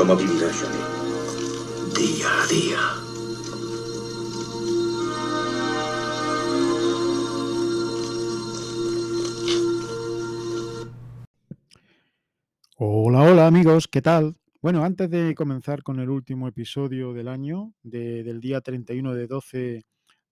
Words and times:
¿Cómo 0.00 0.16
vivirá 0.16 0.48
Johnny? 0.50 0.82
Día 1.94 2.42
a 2.42 2.46
día. 2.46 2.80
Hola, 12.76 13.22
hola 13.30 13.46
amigos, 13.46 13.88
¿qué 13.88 14.00
tal? 14.00 14.36
Bueno, 14.62 14.84
antes 14.84 15.10
de 15.10 15.34
comenzar 15.34 15.82
con 15.82 16.00
el 16.00 16.08
último 16.08 16.48
episodio 16.48 17.12
del 17.12 17.28
año, 17.28 17.74
de- 17.82 18.22
del 18.24 18.40
día 18.40 18.62
31 18.62 19.14
de 19.14 19.26
12 19.26 19.82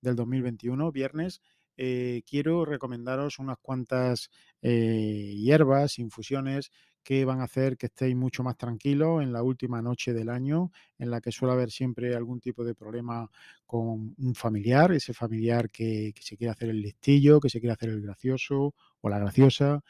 del 0.01 0.17
2021, 0.17 0.91
viernes, 0.93 1.43
eh, 1.77 2.23
quiero 2.27 2.65
recomendaros 2.65 3.39
unas 3.39 3.59
cuantas 3.61 4.31
eh, 4.63 5.35
hierbas, 5.37 5.99
infusiones 5.99 6.71
que 7.09 7.25
van 7.25 7.41
a 7.41 7.45
hacer 7.45 7.79
que 7.79 7.87
estéis 7.87 8.15
mucho 8.15 8.43
más 8.43 8.59
tranquilos 8.59 9.23
en 9.23 9.33
la 9.33 9.43
última 9.43 9.81
noche 9.81 10.13
del 10.13 10.29
año, 10.29 10.71
en 10.99 11.11
la 11.11 11.23
que 11.23 11.33
suele 11.33 11.55
haber 11.55 11.71
siempre 11.71 12.15
algún 12.15 12.39
tipo 12.39 12.63
de 12.65 12.75
problema 12.75 13.31
con 13.65 14.15
un 14.19 14.35
familiar, 14.35 14.93
ese 14.93 15.15
familiar 15.15 15.71
que, 15.71 16.13
que 16.15 16.23
se 16.23 16.37
quiere 16.37 16.51
hacer 16.51 16.69
el 16.69 16.83
listillo, 16.83 17.41
que 17.41 17.49
se 17.49 17.61
quiere 17.61 17.73
hacer 17.73 17.89
el 17.89 18.03
gracioso 18.03 18.75
o 19.01 19.09
la 19.09 19.19
graciosa. 19.19 19.83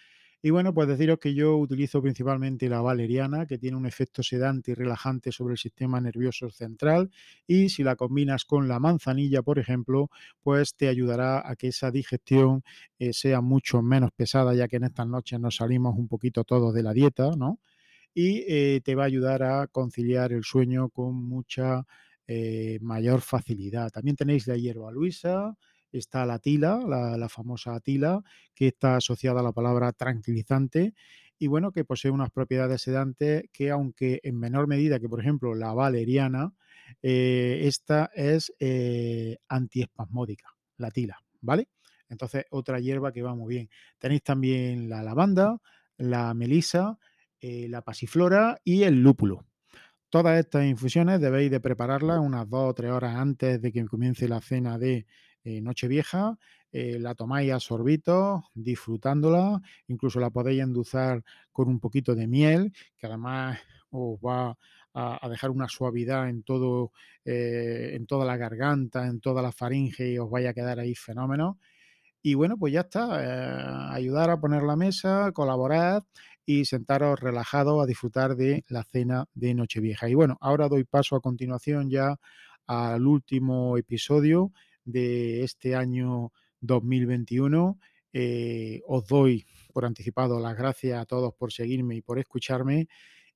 Y 0.42 0.51
bueno, 0.51 0.73
pues 0.73 0.87
deciros 0.88 1.19
que 1.19 1.34
yo 1.34 1.56
utilizo 1.56 2.01
principalmente 2.01 2.69
la 2.69 2.80
valeriana, 2.80 3.46
que 3.46 3.59
tiene 3.59 3.77
un 3.77 3.87
efecto 3.87 4.23
sedante 4.23 4.70
y 4.70 4.74
relajante 4.74 5.33
sobre 5.33 5.52
el 5.55 5.59
sistema 5.59 6.01
nervioso 6.01 6.48
central, 6.51 7.10
y 7.46 7.69
si 7.70 7.83
la 7.83 7.96
combinas 7.96 8.45
con 8.45 8.69
la 8.69 8.79
manzanilla, 8.79 9.43
por 9.43 9.59
ejemplo, 9.59 10.10
pues 10.43 10.74
te 10.77 10.88
ayudará 10.88 11.48
a 11.48 11.56
que 11.56 11.69
esa 11.69 11.91
digestión 11.91 12.62
eh, 13.01 13.12
sea 13.12 13.41
mucho 13.41 13.82
menos 13.82 14.12
pesada, 14.12 14.55
ya 14.55 14.69
que 14.69 14.77
en 14.77 14.84
estas 14.84 15.09
noches 15.09 15.41
nos 15.41 15.56
salimos 15.56 15.96
un 15.98 16.06
poquito 16.09 16.45
todos 16.45 16.73
de 16.73 16.82
la 16.84 16.93
dieta, 16.93 17.30
¿no? 17.37 17.59
Y 18.15 18.45
eh, 18.48 18.80
te 18.84 18.95
va 18.95 19.05
a 19.05 19.07
ayudar 19.07 19.43
a 19.43 19.66
conciliar 19.68 20.32
el 20.32 20.45
sueño 20.45 20.91
con 20.91 21.15
mucha 21.15 21.84
eh, 22.27 22.79
mayor 22.82 23.20
facilidad. 23.23 23.90
También 23.90 24.16
tenéis 24.16 24.46
la 24.46 24.57
hierba 24.57 24.90
luisa, 24.93 25.57
está 25.92 26.26
la 26.26 26.38
tila, 26.38 26.80
la, 26.86 27.16
la 27.16 27.28
famosa 27.28 27.78
tila, 27.80 28.22
que 28.54 28.68
está 28.68 28.96
asociada 28.96 29.40
a 29.40 29.42
la 29.42 29.52
palabra 29.52 29.92
tranquilizante 29.92 30.94
y 31.38 31.46
bueno, 31.46 31.72
que 31.72 31.84
posee 31.84 32.10
unas 32.10 32.30
propiedades 32.30 32.82
sedantes 32.82 33.44
que 33.52 33.70
aunque 33.70 34.20
en 34.22 34.38
menor 34.38 34.66
medida 34.66 34.98
que 34.98 35.09
por 35.09 35.20
ejemplo 35.20 35.54
la 35.54 35.72
valeriana, 35.72 36.52
eh, 37.02 37.60
esta 37.64 38.10
es 38.14 38.52
eh, 38.59 39.38
antiespasmódica, 39.48 40.48
la 40.76 40.90
tila, 40.90 41.18
¿vale? 41.40 41.68
Entonces 42.09 42.44
otra 42.50 42.80
hierba 42.80 43.12
que 43.12 43.22
va 43.22 43.34
muy 43.34 43.54
bien. 43.54 43.70
Tenéis 43.98 44.22
también 44.22 44.88
la 44.88 45.02
lavanda, 45.02 45.59
la 45.96 46.34
melisa, 46.34 46.98
eh, 47.40 47.68
la 47.68 47.82
pasiflora 47.82 48.59
y 48.64 48.82
el 48.82 49.02
lúpulo. 49.02 49.46
Todas 50.10 50.38
estas 50.40 50.64
infusiones 50.64 51.20
debéis 51.20 51.50
de 51.50 51.60
prepararlas 51.60 52.18
unas 52.18 52.48
dos 52.48 52.70
o 52.70 52.74
tres 52.74 52.90
horas 52.90 53.14
antes 53.16 53.60
de 53.60 53.72
que 53.72 53.84
comience 53.84 54.26
la 54.26 54.40
cena 54.40 54.78
de 54.78 55.06
eh, 55.49 55.63
Nochevieja. 55.63 56.37
Eh, 56.71 56.99
la 56.99 57.15
tomáis 57.15 57.52
a 57.52 57.60
sorbitos, 57.60 58.45
disfrutándola. 58.54 59.63
Incluso 59.87 60.21
la 60.21 60.29
podéis 60.30 60.60
endulzar 60.60 61.23
con 61.52 61.68
un 61.68 61.80
poquito 61.80 62.15
de 62.15 62.27
miel, 62.27 62.73
que 62.99 63.07
además 63.07 63.59
os 63.90 64.19
va 64.19 64.56
a, 64.93 65.28
dejar 65.31 65.50
una 65.50 65.69
suavidad 65.69 66.28
en 66.28 66.43
todo, 66.43 66.93
eh, 67.25 67.93
en 67.94 68.06
toda 68.06 68.27
la 68.27 68.37
garganta, 68.37 69.06
en 69.06 69.21
toda 69.21 69.41
la 69.41 69.53
faringe 69.53 70.10
y 70.10 70.19
os 70.19 70.31
vaya 70.31 70.50
a 70.50 70.55
quedar 70.55 70.78
ahí 70.81 70.94
fenómeno. 70.94 71.59
Y 72.21 72.34
bueno, 72.34 72.59
pues 72.59 72.72
ya 72.75 72.81
está, 72.81 73.94
ayudar 73.94 74.28
a 74.31 74.41
poner 74.41 74.62
la 74.62 74.77
mesa, 74.77 75.33
colaborar 75.33 76.03
y 76.44 76.65
sentaros 76.66 77.21
relajados 77.21 77.83
a 77.83 77.87
disfrutar 77.87 78.37
de 78.37 78.65
la 78.69 78.84
cena 78.84 79.27
de 79.34 79.55
Nochevieja. 79.55 80.09
Y 80.10 80.15
bueno, 80.15 80.37
ahora 80.41 80.69
doy 80.69 80.84
paso 80.84 81.16
a 81.16 81.21
continuación 81.21 81.88
ya 81.88 82.16
al 82.66 83.06
último 83.06 83.78
episodio 83.78 84.53
de 84.88 85.44
este 85.44 85.75
año 85.76 86.32
2021. 86.60 87.78
Eh, 88.12 88.81
os 88.87 89.06
doy 89.06 89.47
por 89.72 89.84
anticipado 89.84 90.41
las 90.41 90.56
gracias 90.56 90.99
a 91.00 91.04
todos 91.06 91.34
por 91.34 91.53
seguirme 91.53 91.97
y 91.97 92.03
por 92.03 92.19
escucharme. 92.19 92.88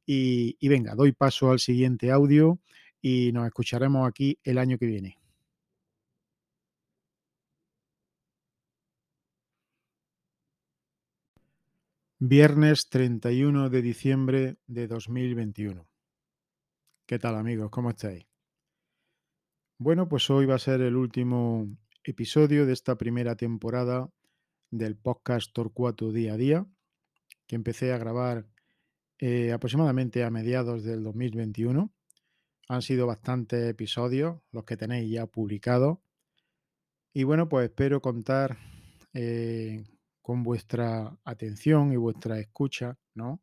Y, 0.07 0.57
y 0.59 0.69
venga, 0.69 0.95
doy 0.95 1.13
paso 1.13 1.51
al 1.51 1.61
siguiente 1.61 2.11
audio 2.11 2.59
y 3.01 3.33
nos 3.33 3.47
escucharemos 3.47 4.09
aquí 4.09 4.39
el 4.45 4.59
año 4.59 4.79
que 4.79 4.87
viene. 4.87 5.19
Viernes 12.19 12.89
31 12.89 13.69
de 13.69 13.83
diciembre 13.83 14.57
de 14.67 14.87
2021. 14.87 15.87
¿Qué 17.07 17.19
tal 17.19 17.35
amigos? 17.37 17.69
¿Cómo 17.71 17.91
estáis? 17.91 18.32
Bueno, 19.85 20.09
pues 20.09 20.31
hoy 20.31 20.47
va 20.47 20.55
a 20.55 20.61
ser 20.61 20.81
el 20.81 20.95
último 20.95 21.67
episodio 22.05 22.67
de 22.67 22.73
esta 22.73 22.97
primera 22.97 23.35
temporada 23.35 24.09
del 24.71 24.97
podcast 24.97 25.53
Torcuato 25.53 26.13
Día 26.13 26.35
a 26.35 26.37
Día, 26.37 26.67
que 27.49 27.57
empecé 27.57 27.93
a 27.93 27.99
grabar 27.99 28.47
eh, 29.19 29.51
aproximadamente 29.51 30.23
a 30.23 30.31
mediados 30.31 30.85
del 30.85 31.03
2021. 31.03 31.93
Han 32.69 32.83
sido 32.83 33.09
bastantes 33.09 33.69
episodios 33.69 34.41
los 34.53 34.63
que 34.63 34.77
tenéis 34.77 35.11
ya 35.11 35.27
publicados. 35.27 35.99
Y 37.13 37.25
bueno, 37.25 37.49
pues 37.49 37.65
espero 37.65 38.01
contar 38.01 38.59
eh, 39.15 39.83
con 40.21 40.45
vuestra 40.45 41.19
atención 41.25 41.93
y 41.93 41.97
vuestra 41.97 42.39
escucha, 42.39 43.01
¿no? 43.15 43.43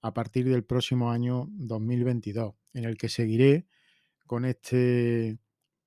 A 0.00 0.14
partir 0.14 0.48
del 0.48 0.62
próximo 0.62 1.10
año 1.10 1.48
2022, 1.50 2.54
en 2.72 2.84
el 2.84 2.96
que 2.96 3.08
seguiré 3.08 3.66
con 4.28 4.44
este 4.44 5.40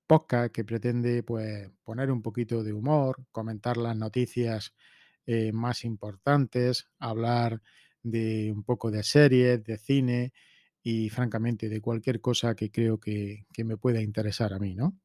podcast 0.05 0.53
que 0.53 0.63
pretende 0.63 1.23
pues 1.23 1.69
poner 1.83 2.11
un 2.11 2.21
poquito 2.21 2.63
de 2.63 2.73
humor, 2.73 3.25
comentar 3.31 3.77
las 3.77 3.95
noticias 3.95 4.73
eh, 5.25 5.51
más 5.51 5.83
importantes, 5.85 6.87
hablar 6.99 7.61
de 8.03 8.51
un 8.51 8.63
poco 8.63 8.91
de 8.91 9.03
series, 9.03 9.63
de 9.63 9.77
cine 9.77 10.33
y 10.83 11.09
francamente 11.09 11.67
de 11.67 11.81
cualquier 11.81 12.21
cosa 12.21 12.55
que 12.55 12.71
creo 12.71 12.99
que, 12.99 13.45
me 13.63 13.77
pueda 13.77 14.01
interesar 14.01 14.53
a 14.53 14.59
mí, 14.59 14.75
¿no? 14.75 14.95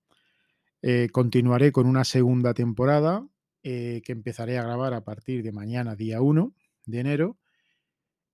Eh, 0.82 1.08
continuaré 1.10 1.72
con 1.72 1.86
una 1.86 2.04
segunda 2.04 2.52
temporada 2.52 3.26
eh, 3.62 4.02
que 4.04 4.12
empezaré 4.12 4.58
a 4.58 4.62
grabar 4.62 4.94
a 4.94 5.04
partir 5.04 5.42
de 5.42 5.52
mañana, 5.52 5.96
día 5.96 6.20
1 6.20 6.54
de 6.86 7.00
enero. 7.00 7.38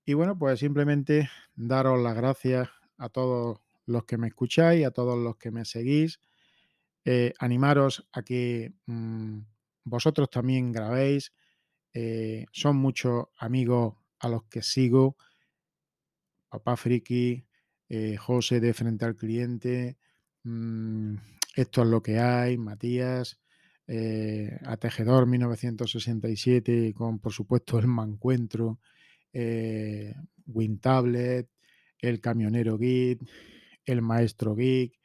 Y 0.04 0.14
bueno, 0.14 0.38
pues 0.38 0.60
simplemente 0.60 1.28
daros 1.54 2.00
las 2.00 2.16
gracias 2.16 2.68
a 2.98 3.08
todos 3.08 3.60
los 3.86 4.04
que 4.04 4.18
me 4.18 4.28
escucháis, 4.28 4.84
a 4.86 4.90
todos 4.90 5.18
los 5.18 5.36
que 5.36 5.50
me 5.50 5.64
seguís. 5.64 6.20
Eh, 7.08 7.32
animaros 7.38 8.04
a 8.12 8.22
que 8.22 8.72
mm, 8.86 9.38
vosotros 9.84 10.28
también 10.28 10.72
grabéis. 10.72 11.32
Eh, 11.94 12.46
son 12.52 12.76
muchos 12.76 13.26
amigos 13.38 13.94
a 14.18 14.28
los 14.28 14.44
que 14.46 14.60
sigo. 14.60 15.16
Papá 16.48 16.76
Friki, 16.76 17.46
eh, 17.88 18.16
José 18.16 18.58
de 18.60 18.74
Frente 18.74 19.04
al 19.04 19.16
Cliente, 19.16 19.96
mm, 20.42 21.14
Esto 21.54 21.82
es 21.82 21.88
lo 21.88 22.02
que 22.02 22.18
hay, 22.18 22.58
Matías, 22.58 23.38
eh, 23.86 24.58
a 24.64 24.76
Tejedor 24.76 25.26
1967, 25.26 26.92
con 26.92 27.18
por 27.20 27.32
supuesto 27.32 27.78
el 27.78 27.86
Mancuentro, 27.86 28.80
WinTablet, 30.46 31.48
el 31.98 32.20
Camionero 32.20 32.76
Geek, 32.78 33.20
el 33.84 34.02
Maestro 34.02 34.54
Geek, 34.54 34.98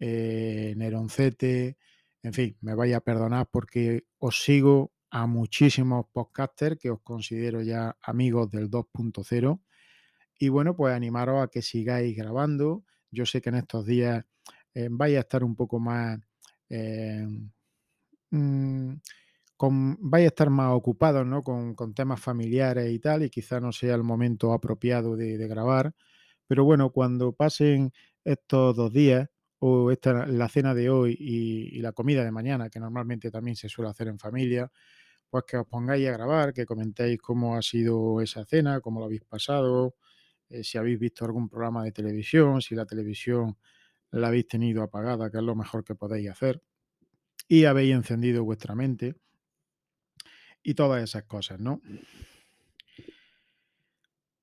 eh, 0.00 0.74
Neroncete, 0.76 1.76
en 2.22 2.32
fin, 2.32 2.56
me 2.60 2.74
vaya 2.74 2.98
a 2.98 3.00
perdonar 3.00 3.48
porque 3.50 4.04
os 4.18 4.42
sigo 4.42 4.92
a 5.10 5.26
muchísimos 5.26 6.06
podcasters 6.12 6.78
que 6.78 6.90
os 6.90 7.00
considero 7.02 7.62
ya 7.62 7.96
amigos 8.02 8.50
del 8.50 8.70
2.0 8.70 9.60
y 10.38 10.48
bueno, 10.48 10.76
pues 10.76 10.94
animaros 10.94 11.42
a 11.42 11.48
que 11.48 11.62
sigáis 11.62 12.16
grabando. 12.16 12.84
Yo 13.10 13.26
sé 13.26 13.40
que 13.40 13.50
en 13.50 13.56
estos 13.56 13.86
días 13.86 14.24
eh, 14.74 14.88
vais 14.90 15.16
a 15.16 15.20
estar 15.20 15.44
un 15.44 15.56
poco 15.56 15.78
más... 15.80 16.18
eh, 16.68 17.26
mm, 18.30 18.94
con, 19.56 19.96
vais 20.00 20.24
a 20.24 20.28
estar 20.28 20.50
más 20.50 20.72
ocupados 20.74 21.26
¿no? 21.26 21.42
con, 21.42 21.74
con 21.74 21.94
temas 21.94 22.20
familiares 22.20 22.90
y 22.92 22.98
tal, 22.98 23.22
y 23.24 23.30
quizá 23.30 23.60
no 23.60 23.72
sea 23.72 23.94
el 23.94 24.02
momento 24.02 24.52
apropiado 24.52 25.16
de, 25.16 25.38
de 25.38 25.48
grabar. 25.48 25.94
Pero 26.46 26.64
bueno, 26.64 26.90
cuando 26.92 27.32
pasen 27.32 27.92
estos 28.24 28.76
dos 28.76 28.92
días, 28.92 29.28
o 29.60 29.90
esta, 29.90 30.26
la 30.26 30.48
cena 30.48 30.74
de 30.74 30.90
hoy 30.90 31.16
y, 31.18 31.80
la 31.80 31.92
comida 31.92 32.24
de 32.24 32.30
mañana, 32.30 32.68
que 32.70 32.80
normalmente 32.80 33.30
también 33.30 33.56
se 33.56 33.68
suele 33.68 33.90
hacer 33.90 34.08
en 34.08 34.18
familia, 34.18 34.70
pues 35.30 35.44
que 35.46 35.56
os 35.56 35.66
pongáis 35.66 36.08
a 36.08 36.12
grabar, 36.12 36.52
que 36.52 36.66
comentéis 36.66 37.20
cómo 37.20 37.56
ha 37.56 37.62
sido 37.62 38.20
esa 38.20 38.44
cena, 38.44 38.80
cómo 38.80 39.00
lo 39.00 39.06
habéis 39.06 39.24
pasado, 39.24 39.96
eh, 40.48 40.62
si 40.64 40.78
habéis 40.78 40.98
visto 40.98 41.24
algún 41.24 41.48
programa 41.48 41.84
de 41.84 41.92
televisión, 41.92 42.60
si 42.60 42.74
la 42.74 42.86
televisión 42.86 43.56
la 44.10 44.28
habéis 44.28 44.46
tenido 44.46 44.82
apagada, 44.82 45.30
que 45.30 45.38
es 45.38 45.42
lo 45.42 45.56
mejor 45.56 45.84
que 45.84 45.94
podéis 45.94 46.30
hacer, 46.30 46.62
y 47.48 47.64
habéis 47.64 47.94
encendido 47.94 48.44
vuestra 48.44 48.74
mente 48.74 49.16
y 50.62 50.74
todas 50.74 51.02
esas 51.02 51.24
cosas, 51.24 51.60
¿no? 51.60 51.80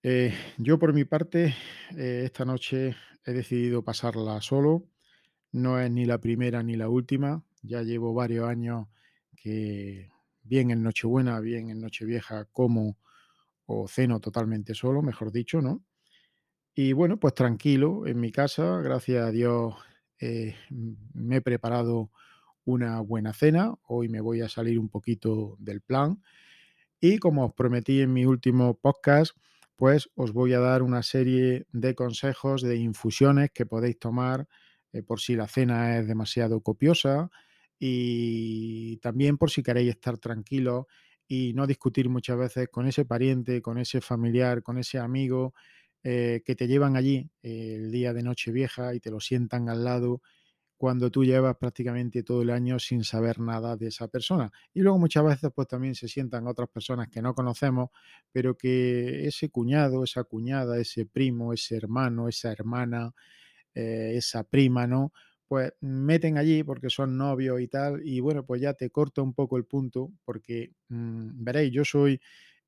Eh, 0.04 0.34
yo 0.58 0.80
por 0.80 0.94
mi 0.94 1.06
parte, 1.06 1.56
eh, 1.96 2.24
esta 2.25 2.44
noche 2.44 2.96
he 3.25 3.31
decidido 3.34 3.84
pasarla 3.84 4.42
solo. 4.42 4.91
No 5.51 5.80
es 5.80 5.92
ni 5.92 6.06
la 6.06 6.19
primera 6.19 6.63
ni 6.63 6.75
la 6.75 6.89
última. 6.89 7.44
Ya 7.62 7.83
llevo 7.83 8.13
varios 8.13 8.48
años 8.48 8.88
que 9.36 10.09
bien 10.44 10.71
en 10.71 10.83
Nochebuena, 10.83 11.39
bien 11.39 11.69
en 11.69 11.81
Nochevieja 11.81 12.45
como 12.45 12.98
o 13.65 13.88
ceno 13.88 14.19
totalmente 14.19 14.74
solo, 14.75 15.01
mejor 15.01 15.31
dicho, 15.31 15.62
¿no? 15.62 15.83
Y 16.75 16.94
bueno, 16.94 17.19
pues 17.19 17.33
tranquilo 17.33 18.07
en 18.07 18.19
mi 18.19 18.31
casa, 18.31 18.77
gracias 18.81 19.25
a 19.25 19.31
Dios, 19.31 19.75
eh, 20.19 20.56
me 21.13 21.38
he 21.38 21.42
preparado 21.42 22.12
una 22.65 23.01
buena 23.01 23.33
cena. 23.33 23.75
Hoy 23.88 24.09
me 24.09 24.21
voy 24.21 24.42
a 24.42 24.50
salir 24.50 24.80
un 24.80 24.89
poquito 24.89 25.57
del 25.59 25.81
plan 25.81 26.21
y 27.00 27.18
como 27.19 27.45
os 27.45 27.53
prometí 27.53 28.01
en 28.01 28.13
mi 28.13 28.25
último 28.25 28.75
podcast, 28.75 29.36
pues 29.75 30.09
os 30.15 30.33
voy 30.33 30.53
a 30.53 30.59
dar 30.59 30.83
una 30.83 31.03
serie 31.03 31.65
de 31.71 31.95
consejos 31.95 32.62
de 32.62 32.77
infusiones 32.77 33.51
que 33.51 33.65
podéis 33.65 34.00
tomar 34.00 34.48
eh, 34.94 35.04
por 35.04 35.20
si 35.22 35.36
la 35.36 35.48
cena 35.48 35.98
es 36.00 36.08
demasiado 36.08 36.62
copiosa 36.62 37.30
y 37.80 38.98
también 38.98 39.38
por 39.38 39.50
si 39.52 39.64
queréis 39.64 39.90
estar 39.92 40.18
tranquilos 40.18 40.86
y 41.28 41.54
no 41.54 41.66
discutir 41.68 42.10
muchas 42.10 42.38
veces 42.38 42.70
con 42.70 42.88
ese 42.88 43.06
pariente, 43.06 43.62
con 43.62 43.78
ese 43.78 44.02
familiar, 44.02 44.64
con 44.64 44.78
ese 44.78 45.00
amigo 45.00 45.54
eh, 46.04 46.42
que 46.46 46.56
te 46.56 46.68
llevan 46.68 46.96
allí 46.98 47.30
eh, 47.44 47.76
el 47.78 47.92
día 47.92 48.14
de 48.14 48.24
Nochevieja 48.24 48.94
y 48.96 49.00
te 49.00 49.12
lo 49.12 49.20
sientan 49.20 49.70
al 49.70 49.84
lado 49.84 50.22
cuando 50.78 51.12
tú 51.12 51.24
llevas 51.24 51.58
prácticamente 51.58 52.24
todo 52.24 52.42
el 52.42 52.50
año 52.50 52.80
sin 52.80 53.04
saber 53.04 53.40
nada 53.40 53.78
de 53.78 53.88
esa 53.88 54.08
persona. 54.08 54.52
Y 54.74 54.82
luego 54.82 54.98
muchas 54.98 55.24
veces 55.24 55.52
pues 55.56 55.68
también 55.68 55.94
se 55.96 56.08
sientan 56.08 56.48
otras 56.48 56.70
personas 56.70 57.08
que 57.10 57.22
no 57.22 57.36
conocemos, 57.36 57.90
pero 58.32 58.58
que 58.58 59.28
ese 59.28 59.50
cuñado, 59.50 60.04
esa 60.04 60.24
cuñada, 60.24 60.80
ese 60.80 61.06
primo, 61.06 61.54
ese 61.54 61.76
hermano, 61.78 62.28
esa 62.28 62.52
hermana, 62.52 63.14
eh, 63.76 64.14
esa 64.16 64.44
prima, 64.44 64.88
¿no? 64.88 65.14
Pues 65.48 65.74
meten 65.82 66.38
allí 66.38 66.64
porque 66.64 66.90
son 66.90 67.18
novios 67.18 67.60
y 67.62 67.68
tal, 67.68 68.02
y 68.06 68.20
bueno, 68.22 68.46
pues 68.46 68.62
ya 68.62 68.74
te 68.74 68.90
corta 68.90 69.22
un 69.22 69.34
poco 69.34 69.58
el 69.58 69.66
punto, 69.66 70.12
porque 70.26 70.72
mm, 70.90 71.44
veréis, 71.44 71.74
yo 71.74 71.84
soy 71.86 72.22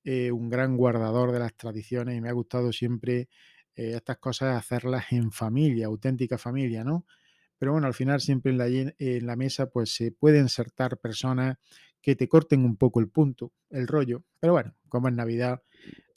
eh, 0.04 0.32
un 0.32 0.50
gran 0.50 0.76
guardador 0.78 1.32
de 1.32 1.40
las 1.40 1.56
tradiciones 1.56 2.18
y 2.18 2.22
me 2.22 2.30
ha 2.30 2.34
gustado 2.34 2.72
siempre 2.74 3.30
eh, 3.76 3.94
estas 3.96 4.18
cosas 4.18 4.58
hacerlas 4.58 5.06
en 5.12 5.32
familia, 5.32 5.88
auténtica 5.88 6.38
familia, 6.38 6.84
¿no? 6.84 7.06
Pero 7.58 7.72
bueno, 7.74 7.88
al 7.88 7.94
final 7.94 8.20
siempre 8.22 8.52
en 8.52 8.58
la, 8.58 8.68
lle- 8.68 8.96
en 9.00 9.26
la 9.26 9.36
mesa 9.36 9.68
pues 9.70 9.96
se 9.96 10.12
pueden 10.12 10.44
insertar 10.44 10.98
personas 11.00 11.58
que 12.02 12.16
te 12.16 12.28
corten 12.28 12.66
un 12.66 12.76
poco 12.78 13.00
el 13.00 13.10
punto, 13.10 13.54
el 13.70 13.88
rollo. 13.88 14.24
Pero 14.40 14.54
bueno, 14.54 14.76
como 14.90 15.08
es 15.08 15.14
Navidad, 15.16 15.64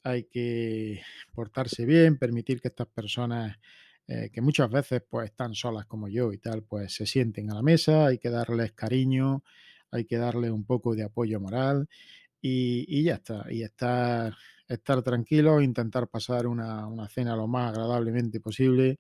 hay 0.03 0.25
que 0.25 1.03
portarse 1.33 1.85
bien, 1.87 2.19
permitir 2.19 2.61
que 2.61 2.69
estas 2.69 2.89
personas, 2.89 3.59
eh, 4.09 4.31
que 4.33 4.41
muchas 4.41 4.71
veces 4.71 5.03
pues 5.09 5.31
están 5.31 5.55
solas 5.55 5.87
como 5.87 6.09
yo 6.09 6.33
y 6.33 6.39
tal, 6.39 6.63
pues 6.63 6.95
se 6.95 7.07
sienten 7.07 7.51
a 7.51 7.55
la 7.55 7.63
mesa, 7.63 8.07
hay 8.07 8.19
que 8.19 8.31
darles 8.31 8.73
cariño, 8.73 9.43
hay 9.91 10.05
que 10.05 10.17
darles 10.19 10.51
un 10.51 10.65
poco 10.65 10.95
de 10.95 11.05
apoyo 11.05 11.41
moral 11.41 11.89
y, 12.41 13.03
ya 13.05 13.15
está. 13.17 13.47
Y 13.51 13.63
estar, 13.63 14.35
estar 14.69 15.03
tranquilos, 15.03 15.63
intentar 15.63 16.09
pasar 16.09 16.47
una, 16.47 16.87
una 16.87 17.09
cena 17.09 17.37
lo 17.37 17.49
más 17.49 17.71
agradablemente 17.73 18.41
posible 18.41 18.99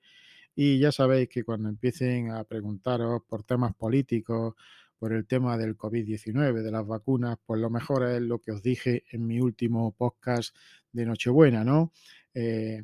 y 0.56 0.78
ya 0.78 0.90
sabéis 0.90 1.28
que 1.28 1.44
cuando 1.44 1.68
empiecen 1.68 2.30
a 2.30 2.42
preguntaros 2.44 3.22
por 3.28 3.44
temas 3.44 3.74
políticos, 3.74 4.54
por 4.98 5.12
el 5.12 5.26
tema 5.26 5.58
del 5.58 5.76
COVID-19, 5.76 6.62
de 6.62 6.70
las 6.70 6.86
vacunas, 6.86 7.36
pues 7.44 7.60
lo 7.60 7.68
mejor 7.68 8.04
es 8.08 8.22
lo 8.22 8.40
que 8.40 8.52
os 8.52 8.62
dije 8.62 9.04
en 9.10 9.26
mi 9.26 9.38
último 9.40 9.92
podcast 9.92 10.56
de 10.92 11.04
Nochebuena, 11.04 11.62
¿no? 11.62 11.92
Eh, 12.32 12.82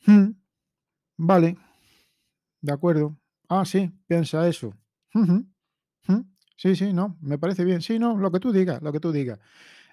"Mm, 0.06 0.30
vale, 1.16 1.56
de 2.60 2.72
acuerdo. 2.72 3.16
Ah, 3.48 3.64
sí, 3.64 3.90
piensa 4.06 4.48
eso. 4.48 4.74
Sí, 6.56 6.76
sí, 6.76 6.92
no, 6.92 7.18
me 7.20 7.38
parece 7.38 7.64
bien. 7.64 7.82
Sí, 7.82 7.98
no, 7.98 8.16
lo 8.16 8.30
que 8.30 8.40
tú 8.40 8.52
digas, 8.52 8.80
lo 8.82 8.92
que 8.92 9.00
tú 9.00 9.12
digas. 9.12 9.38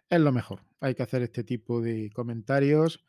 Es 0.09 0.19
lo 0.21 0.31
mejor. 0.31 0.62
Hay 0.79 0.95
que 0.95 1.03
hacer 1.03 1.21
este 1.23 1.44
tipo 1.44 1.81
de 1.81 2.12
comentarios 2.13 3.03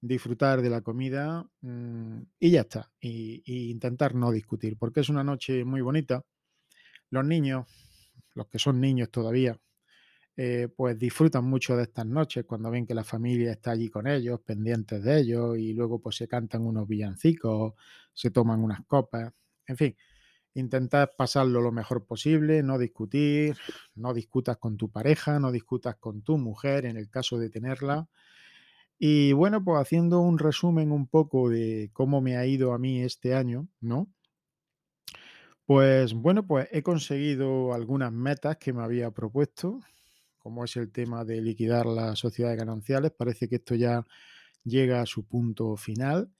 disfrutar 0.00 0.62
de 0.62 0.70
la 0.70 0.82
comida 0.82 1.48
mm, 1.62 2.20
y 2.40 2.50
ya 2.52 2.62
está. 2.62 2.92
Y 3.00 3.42
intentar 3.70 4.14
no 4.14 4.32
discutir, 4.32 4.76
porque 4.78 5.00
es 5.00 5.08
una 5.08 5.24
noche 5.24 5.64
muy 5.64 5.80
bonita. 5.82 6.22
Los 7.10 7.24
niños, 7.24 7.66
los 8.34 8.48
que 8.48 8.58
son 8.58 8.80
niños 8.80 9.10
todavía, 9.10 9.58
eh, 10.36 10.68
pues 10.76 10.98
disfrutan 10.98 11.44
mucho 11.44 11.76
de 11.76 11.84
estas 11.84 12.06
noches 12.06 12.44
cuando 12.46 12.70
ven 12.70 12.86
que 12.86 12.94
la 12.94 13.04
familia 13.04 13.52
está 13.52 13.72
allí 13.72 13.88
con 13.88 14.06
ellos, 14.06 14.40
pendientes 14.40 15.02
de 15.02 15.18
ellos, 15.20 15.58
y 15.58 15.72
luego 15.74 16.00
pues 16.00 16.16
se 16.16 16.28
cantan 16.28 16.62
unos 16.66 16.88
villancicos, 16.88 17.74
se 18.12 18.30
toman 18.30 18.60
unas 18.62 18.80
copas, 18.86 19.32
en 19.66 19.76
fin. 19.76 19.96
Intentar 20.54 21.12
pasarlo 21.18 21.60
lo 21.60 21.72
mejor 21.72 22.06
posible, 22.06 22.62
no 22.62 22.78
discutir, 22.78 23.56
no 23.96 24.14
discutas 24.14 24.56
con 24.58 24.76
tu 24.76 24.90
pareja, 24.90 25.40
no 25.40 25.52
discutas 25.52 25.96
con 25.96 26.22
tu 26.22 26.38
mujer 26.38 26.86
en 26.86 26.96
el 26.96 27.10
caso 27.10 27.38
de 27.38 27.50
tenerla, 27.50 28.08
y 28.98 29.32
bueno, 29.32 29.62
pues 29.64 29.80
haciendo 29.80 30.20
un 30.20 30.38
resumen 30.38 30.92
un 30.92 31.06
poco 31.08 31.50
de 31.50 31.90
cómo 31.92 32.20
me 32.20 32.36
ha 32.36 32.46
ido 32.46 32.72
a 32.72 32.78
mí 32.78 33.02
este 33.02 33.34
año, 33.34 33.68
¿no? 33.80 34.08
Pues 35.66 36.12
bueno, 36.14 36.46
pues 36.46 36.68
he 36.72 36.82
conseguido 36.82 37.72
algunas 37.72 38.12
metas 38.12 38.58
que 38.58 38.72
me 38.72 38.82
había 38.82 39.10
propuesto, 39.10 39.80
como 40.44 40.62
es 40.62 40.76
el 40.76 40.92
tema 40.92 41.24
de 41.24 41.40
liquidar 41.40 41.86
las 41.86 42.18
sociedades 42.18 42.58
gananciales. 42.58 43.12
Parece 43.12 43.48
que 43.48 43.56
esto 43.56 43.74
ya 43.74 44.04
llega 44.62 45.00
a 45.00 45.06
su 45.06 45.24
punto 45.26 45.74
final. 45.78 46.30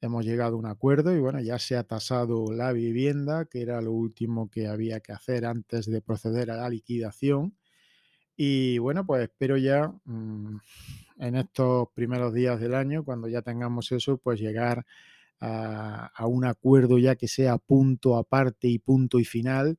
Hemos 0.00 0.24
llegado 0.24 0.56
a 0.56 0.58
un 0.58 0.64
acuerdo 0.64 1.14
y 1.14 1.20
bueno, 1.20 1.40
ya 1.40 1.58
se 1.58 1.76
ha 1.76 1.84
tasado 1.84 2.50
la 2.54 2.72
vivienda, 2.72 3.44
que 3.44 3.60
era 3.60 3.82
lo 3.82 3.92
último 3.92 4.48
que 4.48 4.66
había 4.66 5.00
que 5.00 5.12
hacer 5.12 5.44
antes 5.44 5.84
de 5.84 6.00
proceder 6.00 6.50
a 6.50 6.56
la 6.56 6.70
liquidación. 6.70 7.54
Y 8.34 8.78
bueno, 8.78 9.04
pues 9.04 9.24
espero 9.24 9.58
ya 9.58 9.92
mm, 10.06 10.56
en 11.18 11.36
estos 11.36 11.88
primeros 11.92 12.32
días 12.32 12.60
del 12.60 12.74
año, 12.74 13.04
cuando 13.04 13.28
ya 13.28 13.42
tengamos 13.42 13.92
eso, 13.92 14.16
pues 14.16 14.40
llegar 14.40 14.86
a, 15.38 16.26
un 16.26 16.46
acuerdo 16.46 16.96
ya 16.96 17.14
que 17.14 17.28
sea 17.28 17.58
punto 17.58 18.16
aparte 18.16 18.68
y 18.68 18.78
punto 18.78 19.18
y 19.18 19.26
final 19.26 19.78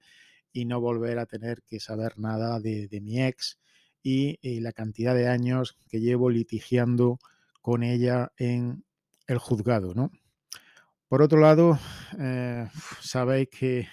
y 0.53 0.65
no 0.65 0.79
volver 0.79 1.17
a 1.17 1.25
tener 1.25 1.63
que 1.63 1.79
saber 1.79 2.19
nada 2.19 2.59
de 2.59 3.01
mi 3.01 3.23
ex 3.23 3.57
y, 4.03 4.37
y 4.41 4.59
la 4.61 4.71
cantidad 4.71 5.15
de 5.15 5.27
años 5.27 5.77
que 5.89 5.99
llevo 5.99 6.29
litigiando 6.29 7.19
con 7.61 7.83
ella 7.83 8.31
en 8.37 8.83
el 9.27 9.37
juzgado, 9.37 9.93
¿no? 9.93 10.11
Por 11.11 11.21
otro 11.21 11.41
lado, 11.41 11.77
eh, 12.19 12.69
sabéis 13.01 13.49
que 13.49 13.87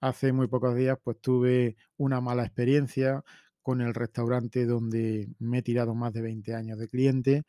hace 0.00 0.32
muy 0.32 0.48
pocos 0.48 0.74
días 0.74 0.98
pues 1.02 1.20
tuve 1.20 1.76
una 1.96 2.20
mala 2.20 2.44
experiencia 2.44 3.22
con 3.62 3.80
el 3.80 3.94
restaurante 3.94 4.66
donde 4.66 5.28
me 5.38 5.58
he 5.58 5.62
tirado 5.62 5.94
más 5.94 6.12
de 6.12 6.22
20 6.22 6.54
años 6.54 6.78
de 6.78 6.88
cliente, 6.88 7.44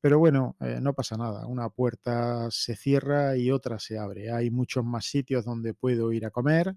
pero 0.00 0.18
bueno, 0.18 0.56
eh, 0.60 0.80
no 0.82 0.94
pasa 0.94 1.16
nada, 1.16 1.46
una 1.46 1.68
puerta 1.70 2.48
se 2.50 2.76
cierra 2.76 3.36
y 3.36 3.50
otra 3.52 3.78
se 3.78 3.98
abre. 3.98 4.32
Hay 4.32 4.50
muchos 4.50 4.84
más 4.84 5.06
sitios 5.06 5.44
donde 5.44 5.74
puedo 5.74 6.12
ir 6.12 6.26
a 6.26 6.30
comer, 6.30 6.74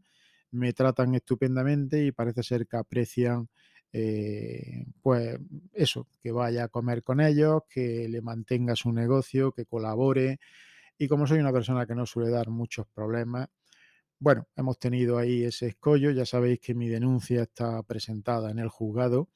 me 0.52 0.74
tratan 0.74 1.16
estupendamente 1.16 2.06
y 2.06 2.12
parece 2.12 2.44
ser 2.44 2.68
que 2.68 2.78
aprecian 2.78 3.50
eh, 3.94 4.86
pues 5.02 5.40
eso, 5.74 6.08
que 6.22 6.32
vaya 6.32 6.66
a 6.66 6.68
comer 6.70 7.04
con 7.04 7.22
ellos, 7.22 7.64
que 7.70 8.08
le 8.10 8.22
mantenga 8.22 8.76
su 8.76 8.92
negocio, 8.92 9.52
que 9.52 9.66
colabore 9.66 10.40
y 10.98 11.08
como 11.08 11.28
soy 11.28 11.40
una 11.40 11.54
persona 11.54 11.86
que 11.88 11.96
no 11.96 12.06
suele 12.06 12.30
dar 12.32 12.50
muchos 12.50 12.88
problemas, 12.88 13.50
bueno, 14.20 14.48
hemos 14.56 14.80
tenido 14.80 15.18
ahí 15.18 15.44
ese 15.44 15.68
escollo, 15.68 16.12
ya 16.12 16.26
sabéis 16.26 16.60
que 16.60 16.76
mi 16.76 16.88
denuncia 16.90 17.44
está 17.44 17.82
presentada 17.84 18.52
en 18.52 18.60
el 18.60 18.70
juzgado 18.70 19.30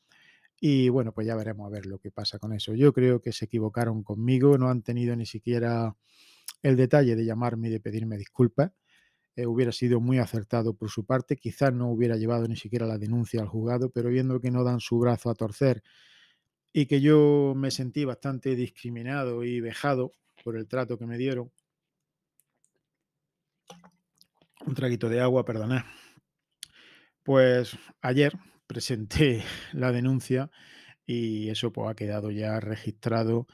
y 0.60 0.90
bueno, 0.90 1.14
pues 1.14 1.28
ya 1.28 1.36
veremos 1.36 1.68
a 1.68 1.72
ver 1.72 1.86
lo 1.86 2.00
que 2.00 2.12
pasa 2.12 2.40
con 2.40 2.54
eso. 2.54 2.74
Yo 2.76 2.94
creo 2.94 3.22
que 3.22 3.32
se 3.34 3.46
equivocaron 3.46 4.04
conmigo, 4.04 4.58
no 4.58 4.70
han 4.70 4.84
tenido 4.84 5.16
ni 5.16 5.26
siquiera 5.26 5.96
el 6.64 6.76
detalle 6.78 7.16
de 7.16 7.26
llamarme 7.26 7.70
y 7.70 7.72
de 7.72 7.80
pedirme 7.80 8.18
disculpas. 8.18 8.72
Eh, 9.36 9.46
hubiera 9.46 9.74
sido 9.74 10.00
muy 10.00 10.18
acertado 10.20 10.74
por 10.74 10.90
su 10.90 11.06
parte, 11.06 11.36
quizás 11.36 11.74
no 11.74 11.90
hubiera 11.90 12.16
llevado 12.16 12.48
ni 12.48 12.56
siquiera 12.56 12.86
la 12.86 12.98
denuncia 12.98 13.42
al 13.42 13.50
juzgado, 13.50 13.90
pero 13.90 14.10
viendo 14.10 14.40
que 14.40 14.50
no 14.50 14.64
dan 14.64 14.80
su 14.80 14.98
brazo 14.98 15.30
a 15.30 15.36
torcer 15.36 15.84
y 16.72 16.86
que 16.86 17.02
yo 17.02 17.54
me 17.56 17.70
sentí 17.70 18.06
bastante 18.06 18.56
discriminado 18.56 19.44
y 19.44 19.60
vejado 19.60 20.14
por 20.44 20.56
el 20.56 20.68
trato 20.68 20.98
que 20.98 21.06
me 21.06 21.18
dieron, 21.18 21.52
un 24.66 24.74
traguito 24.74 25.10
de 25.10 25.20
agua, 25.20 25.44
perdonad. 25.44 25.84
Pues 27.24 27.78
ayer 28.02 28.34
presenté 28.68 29.44
la 29.74 29.92
denuncia 29.92 30.50
y 31.06 31.50
eso 31.50 31.74
pues, 31.74 31.90
ha 31.90 31.96
quedado 31.96 32.32
ya 32.32 32.60
registrado 32.62 33.48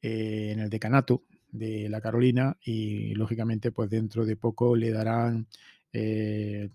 eh, 0.00 0.52
en 0.52 0.60
el 0.60 0.70
decanato 0.70 1.24
de 1.56 1.88
la 1.88 2.00
Carolina 2.00 2.56
y 2.62 3.14
lógicamente 3.14 3.72
pues 3.72 3.90
dentro 3.90 4.24
de 4.24 4.36
poco 4.36 4.76
le 4.76 4.90
darán, 4.90 5.46
eh, 5.92 6.70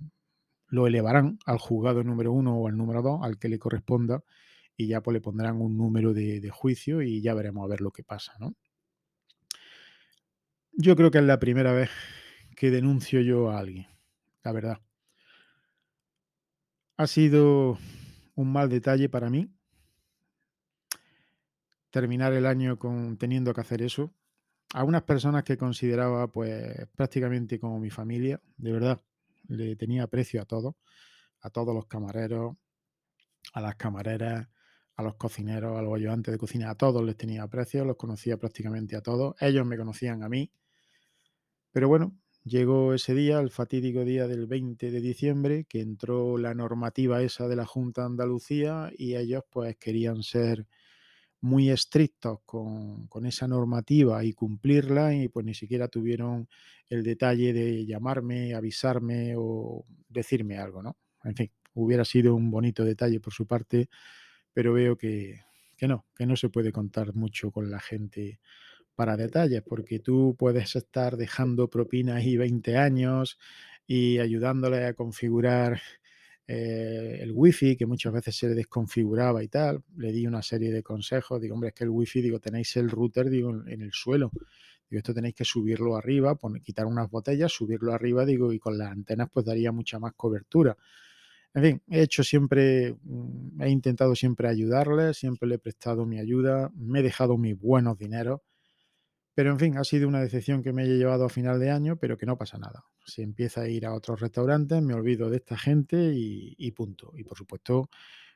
lo 0.68 0.88
elevarán 0.88 1.40
al 1.46 1.58
juzgado 1.58 2.04
número 2.04 2.32
uno 2.32 2.58
o 2.58 2.68
al 2.68 2.78
número 2.78 3.02
dos, 3.02 3.20
al 3.24 3.38
que 3.38 3.50
le 3.50 3.60
corresponda 3.60 4.24
y 4.76 4.88
ya 4.88 5.02
pues 5.02 5.14
le 5.14 5.22
pondrán 5.22 5.62
un 5.62 5.78
número 5.78 6.14
de, 6.14 6.40
de 6.42 6.50
juicio 6.50 7.02
y 7.02 7.22
ya 7.22 7.34
veremos 7.34 7.64
a 7.64 7.68
ver 7.70 7.82
lo 7.82 7.92
que 7.92 8.04
pasa, 8.04 8.34
¿no? 8.40 8.56
Yo 10.74 10.96
creo 10.96 11.12
que 11.12 11.18
es 11.18 11.24
la 11.24 11.40
primera 11.40 11.74
vez 11.74 11.90
que 12.56 12.72
denuncio 12.72 13.22
yo 13.22 13.52
a 13.52 13.60
alguien, 13.60 13.88
la 14.44 14.52
verdad. 14.52 14.82
Ha 16.98 17.08
sido 17.08 17.78
un 18.36 18.52
mal 18.52 18.70
detalle 18.70 19.10
para 19.10 19.30
mí 19.30 19.50
terminar 21.92 22.34
el 22.34 22.46
año 22.46 22.80
con 22.80 23.18
teniendo 23.18 23.54
que 23.54 23.62
hacer 23.62 23.82
eso. 23.82 24.14
A 24.74 24.84
unas 24.84 25.04
personas 25.04 25.44
que 25.44 25.58
consideraba, 25.58 26.28
pues, 26.32 26.88
prácticamente 26.96 27.60
como 27.60 27.80
mi 27.80 27.90
familia, 27.90 28.42
de 28.58 28.72
verdad, 28.72 29.02
le 29.48 29.76
tenía 29.76 30.04
aprecio 30.04 30.42
a 30.42 30.46
todos, 30.46 30.76
a 31.42 31.50
todos 31.50 31.76
los 31.76 31.88
camareros, 31.88 32.56
a 33.54 33.62
las 33.62 33.76
camareras, 33.76 34.50
a 34.96 35.04
los 35.04 35.16
cocineros, 35.16 35.78
a 35.78 35.82
los 35.82 35.96
ayudantes 35.96 36.32
de 36.34 36.38
cocina, 36.38 36.70
a 36.70 36.76
todos 36.76 37.04
les 37.04 37.18
tenía 37.18 37.44
aprecio, 37.44 37.86
los 37.86 37.98
conocía 37.98 38.38
prácticamente 38.38 38.96
a 38.96 39.02
todos, 39.02 39.36
ellos 39.42 39.66
me 39.66 39.78
conocían 39.78 40.24
a 40.24 40.30
mí. 40.30 40.52
Pero 41.74 41.88
bueno, 41.88 42.18
llegó 42.44 42.94
ese 42.94 43.14
día, 43.14 43.40
el 43.40 43.50
fatídico 43.50 44.04
día 44.06 44.28
del 44.28 44.48
20 44.48 44.92
de 44.92 45.02
diciembre, 45.02 45.66
que 45.66 45.82
entró 45.82 46.38
la 46.38 46.54
normativa 46.54 47.22
esa 47.22 47.48
de 47.48 47.56
la 47.56 47.66
Junta 47.66 48.02
de 48.02 48.08
Andalucía 48.08 48.92
y 48.98 49.16
ellos 49.16 49.44
pues 49.50 49.78
querían 49.78 50.24
ser 50.24 50.68
muy 51.42 51.70
estrictos 51.70 52.40
con, 52.46 53.08
con 53.08 53.26
esa 53.26 53.48
normativa 53.48 54.24
y 54.24 54.34
cumplirla 54.34 55.14
y 55.16 55.28
pues 55.28 55.46
ni 55.46 55.54
siquiera 55.54 55.88
tuvieron 55.88 56.48
el 56.90 57.04
detalle 57.04 57.54
de 57.54 57.86
llamarme, 57.86 58.54
avisarme 58.54 59.34
o 59.38 59.86
decirme 60.08 60.58
algo, 60.58 60.84
¿no? 60.84 60.98
En 61.24 61.36
fin, 61.36 61.52
hubiera 61.74 62.06
sido 62.06 62.36
un 62.36 62.52
bonito 62.52 62.84
detalle 62.86 63.20
por 63.20 63.34
su 63.34 63.48
parte, 63.48 63.90
pero 64.54 64.74
veo 64.74 64.98
que, 64.98 65.42
que 65.78 65.88
no, 65.88 66.06
que 66.16 66.26
no 66.26 66.36
se 66.36 66.50
puede 66.50 66.72
contar 66.72 67.14
mucho 67.16 67.52
con 67.52 67.72
la 67.72 67.80
gente 67.80 68.40
para 68.96 69.18
detalles, 69.18 69.64
porque 69.64 70.00
tú 70.00 70.36
puedes 70.38 70.76
estar 70.76 71.18
dejando 71.18 71.70
propinas 71.70 72.18
ahí 72.18 72.38
20 72.38 72.78
años 72.78 73.40
y 73.88 74.20
ayudándole 74.20 74.86
a 74.86 74.94
configurar 74.94 75.82
eh, 76.54 77.20
el 77.22 77.32
wifi, 77.34 77.78
que 77.78 77.86
muchas 77.86 78.12
veces 78.12 78.36
se 78.36 78.50
desconfiguraba 78.50 79.42
y 79.42 79.48
tal. 79.48 79.84
Le 79.96 80.12
di 80.12 80.28
una 80.28 80.42
serie 80.42 80.72
de 80.72 80.84
consejos. 80.84 81.42
Digo, 81.42 81.54
hombre, 81.54 81.70
es 81.70 81.76
que 81.76 81.86
el 81.86 81.90
wifi, 81.90 82.22
digo, 82.22 82.40
tenéis 82.40 82.76
el 82.76 82.90
router, 82.90 83.30
digo, 83.30 83.52
en, 83.52 83.70
en 83.70 83.82
el 83.82 83.94
suelo. 83.94 84.32
Digo, 84.90 85.00
esto 85.00 85.14
tenéis 85.14 85.36
que 85.36 85.46
subirlo 85.46 85.96
arriba, 85.96 86.36
poner, 86.36 86.62
quitar 86.62 86.86
unas 86.86 87.10
botellas, 87.10 87.54
subirlo 87.54 87.94
arriba, 87.94 88.26
digo, 88.26 88.52
y 88.52 88.60
con 88.60 88.78
las 88.78 88.92
antenas 88.92 89.30
pues 89.32 89.46
daría 89.46 89.72
mucha 89.72 89.98
más 90.00 90.14
cobertura. 90.14 90.76
En 91.54 91.64
fin, 91.64 91.82
he 91.90 92.02
hecho 92.02 92.24
siempre, 92.24 92.96
mm, 93.02 93.62
he 93.62 93.70
intentado 93.70 94.16
siempre 94.16 94.50
ayudarle, 94.50 95.14
siempre 95.14 95.48
le 95.48 95.56
he 95.56 95.60
prestado 95.60 96.06
mi 96.06 96.20
ayuda, 96.20 96.72
me 96.76 97.00
he 97.00 97.04
dejado 97.04 97.38
mis 97.38 97.58
buenos 97.58 97.98
dineros 97.98 98.42
pero 99.34 99.52
en 99.52 99.60
fin, 99.60 99.78
ha 99.78 99.84
sido 99.84 100.08
una 100.08 100.22
decepción 100.22 100.62
que 100.62 100.74
me 100.74 100.84
haya 100.84 100.94
llevado 100.94 101.26
a 101.26 101.30
final 101.30 101.60
de 101.60 101.72
año, 101.72 101.98
pero 101.98 102.18
que 102.18 102.26
no 102.26 102.38
pasa 102.38 102.58
nada. 102.58 102.84
Si 103.06 103.22
empieza 103.22 103.62
a 103.62 103.68
ir 103.70 103.86
a 103.86 103.94
otros 103.94 104.20
restaurantes, 104.20 104.82
me 104.82 104.94
olvido 104.94 105.30
de 105.30 105.38
esta 105.38 105.58
gente 105.58 106.12
y, 106.14 106.72
punto. 106.72 107.14
Y 107.16 107.24
por 107.24 107.38
supuesto, 107.38 107.90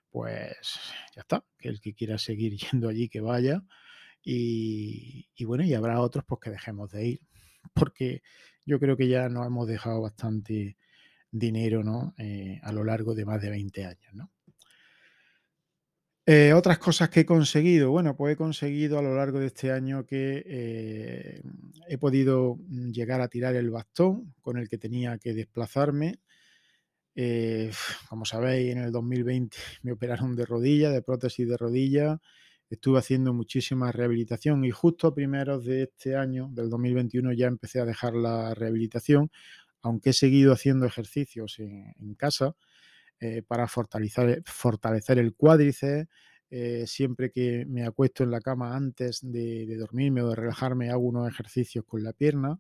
pues 0.10 0.58
ya 1.16 1.22
está. 1.22 1.44
Que 1.58 1.70
el 1.70 1.82
que 1.82 1.94
quiera 1.94 2.18
seguir 2.18 2.56
yendo 2.72 2.88
allí, 2.90 3.10
que 3.10 3.22
vaya. 3.22 3.64
Y, 4.24 5.28
y 5.36 5.46
bueno, 5.46 5.64
y 5.64 5.74
habrá 5.74 6.00
otros 6.02 6.26
pues 6.26 6.40
que 6.42 6.50
dejemos 6.50 6.92
de 6.92 7.08
ir. 7.08 7.22
Porque 7.74 8.22
yo 8.66 8.80
creo 8.80 8.98
que 8.98 9.08
ya 9.08 9.30
nos 9.30 9.46
hemos 9.46 9.68
dejado 9.68 10.02
bastante 10.02 10.78
dinero, 11.32 11.84
¿no? 11.84 12.14
Eh, 12.18 12.60
a 12.64 12.72
lo 12.72 12.84
largo 12.84 13.14
de 13.14 13.26
más 13.26 13.42
de 13.42 13.50
20 13.50 13.86
años, 13.86 14.14
¿no? 14.14 14.32
Eh, 16.28 16.54
otras 16.54 16.80
cosas 16.80 17.10
que 17.10 17.20
he 17.22 17.26
conseguido, 17.26 17.92
bueno, 17.92 18.16
pues 18.16 18.34
he 18.34 18.38
conseguido 18.38 18.98
a 18.98 19.02
lo 19.04 19.16
largo 19.16 19.40
de 19.40 19.46
este 19.48 19.72
año 19.72 20.08
que 20.08 20.44
eh, 20.48 21.42
he 21.88 21.98
podido 22.00 22.56
mm, 22.68 22.90
llegar 22.92 23.22
a 23.22 23.28
tirar 23.28 23.56
el 23.56 23.70
bastón 23.70 24.34
con 24.42 24.58
el 24.58 24.68
que 24.68 24.80
tenía 24.80 25.20
que 25.20 25.34
desplazarme. 25.36 26.20
Eh, 27.16 27.72
como 28.10 28.26
sabéis, 28.26 28.72
en 28.74 28.80
el 28.80 28.92
2020 28.92 29.58
me 29.84 29.92
operaron 29.94 30.36
de 30.36 30.46
rodilla, 30.46 30.92
de 30.92 31.02
prótesis 31.04 31.48
de 31.48 31.58
rodilla. 31.58 32.20
Estuve 32.70 33.00
haciendo 33.00 33.34
muchísima 33.34 33.92
rehabilitación 33.92 34.66
y 34.66 34.72
justo 34.72 35.08
a 35.08 35.16
primeros 35.16 35.66
de 35.66 35.84
este 35.84 36.16
año, 36.16 36.50
del 36.52 36.70
2021, 36.70 37.34
ya 37.34 37.48
empecé 37.48 37.80
a 37.82 37.86
dejar 37.86 38.16
la 38.16 38.56
rehabilitación, 38.56 39.30
aunque 39.84 40.12
he 40.12 40.14
seguido 40.14 40.54
haciendo 40.54 40.88
ejercicios 40.88 41.60
en, 41.60 41.94
en 42.00 42.16
casa 42.16 42.56
eh, 43.20 43.42
para 43.48 43.68
fortalecer, 43.68 44.44
fortalecer 44.46 45.20
el 45.20 45.34
cuádriceps. 45.36 46.10
Eh, 46.52 46.86
siempre 46.88 47.32
que 47.32 47.66
me 47.66 47.86
acuesto 47.86 48.24
en 48.24 48.32
la 48.32 48.40
cama 48.40 48.76
antes 48.76 49.20
de, 49.22 49.76
dormirme 49.78 50.22
o 50.22 50.30
de 50.30 50.36
relajarme, 50.36 50.90
hago 50.90 51.04
unos 51.06 51.28
ejercicios 51.28 51.86
con 51.86 52.04
la 52.04 52.14
pierna. 52.14 52.60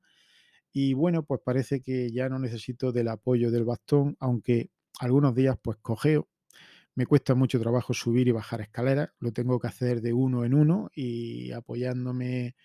Y 0.73 0.93
bueno, 0.93 1.23
pues 1.23 1.41
parece 1.45 1.81
que 1.81 2.11
ya 2.11 2.29
no 2.29 2.39
necesito 2.39 2.91
del 2.91 3.07
apoyo 3.09 3.51
del 3.51 3.65
bastón, 3.65 4.17
aunque 4.19 4.71
algunos 4.99 5.35
días 5.35 5.57
pues 5.61 5.77
cogeo. 5.81 6.27
Me 6.95 7.05
cuesta 7.05 7.35
mucho 7.35 7.59
trabajo 7.59 7.93
subir 7.93 8.27
y 8.27 8.31
bajar 8.31 8.61
escaleras, 8.61 9.09
lo 9.19 9.31
tengo 9.33 9.59
que 9.59 9.67
hacer 9.67 10.01
de 10.01 10.13
uno 10.13 10.45
en 10.45 10.53
uno 10.53 10.89
y 10.93 11.51
apoyándome 11.51 12.55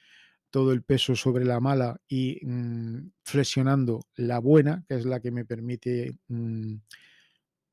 todo 0.51 0.73
el 0.73 0.83
peso 0.83 1.15
sobre 1.17 1.45
la 1.45 1.61
mala 1.61 2.01
y 2.09 2.41
mmm, 2.45 3.11
flexionando 3.25 4.01
la 4.17 4.39
buena, 4.41 4.85
que 4.89 4.97
es 4.97 5.07
la 5.07 5.21
que 5.21 5.31
me 5.31 5.45
permite 5.45 6.17
mmm, 6.29 6.77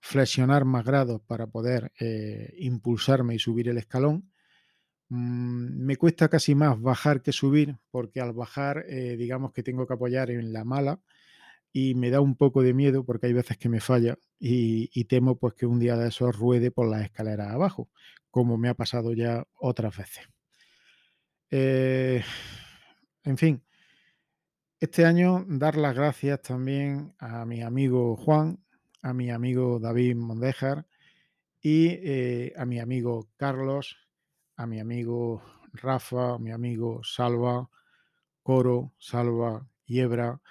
flexionar 0.07 0.63
más 0.63 0.85
grados 0.85 1.21
para 1.21 1.47
poder 1.47 1.91
eh, 1.99 2.53
impulsarme 2.59 3.35
y 3.35 3.39
subir 3.39 3.67
el 3.67 3.77
escalón. 3.77 4.31
Mm, 5.09 5.85
me 5.85 5.97
cuesta 5.97 6.29
casi 6.29 6.55
más 6.55 6.79
bajar 6.81 7.21
que 7.21 7.33
subir, 7.33 7.77
porque 7.91 8.21
al 8.21 8.31
bajar, 8.31 8.85
eh, 8.87 9.17
digamos 9.17 9.51
que 9.51 9.63
tengo 9.63 9.85
que 9.85 9.93
apoyar 9.93 10.31
en 10.31 10.53
la 10.53 10.63
mala 10.63 11.01
y 11.73 11.93
me 11.95 12.09
da 12.09 12.21
un 12.21 12.37
poco 12.37 12.63
de 12.63 12.73
miedo 12.73 13.03
porque 13.05 13.27
hay 13.27 13.33
veces 13.33 13.57
que 13.57 13.67
me 13.67 13.81
falla 13.81 14.17
y, 14.39 15.03
temo 15.05 15.37
pues 15.37 15.55
que 15.55 15.65
un 15.65 15.79
día 15.79 15.97
de 15.97 16.07
esos 16.07 16.35
ruede 16.37 16.71
por 16.71 16.87
las 16.87 17.03
escaleras 17.03 17.51
abajo, 17.51 17.89
como 18.31 18.57
me 18.57 18.69
ha 18.69 18.75
pasado 18.75 19.13
ya 19.13 19.45
otras 19.55 19.97
veces. 19.97 20.25
Eh, 21.51 22.23
en 23.23 23.37
fin, 23.37 23.61
este 24.79 25.05
año 25.05 25.45
dar 25.49 25.75
las 25.75 25.95
gracias 25.95 26.41
también 26.41 27.13
a 27.19 27.45
mi 27.45 27.61
amigo 27.61 28.15
Juan, 28.15 28.59
a 29.07 29.13
mi 29.13 29.31
amigo 29.31 29.79
David 29.79 30.17
Mondejar 30.17 30.85
y 31.61 31.87
eh, 31.87 32.53
a 32.57 32.65
mi 32.65 32.79
amigo 32.79 33.29
Carlos, 33.37 33.95
a 34.57 34.67
mi 34.67 34.81
amigo 34.81 35.41
Rafa, 35.71 36.33
a 36.33 36.39
mi 36.39 36.51
amigo 36.51 37.01
Salva, 37.03 37.69
Coro, 38.43 38.91
Salva, 38.97 39.65
Yebra, 39.85 40.41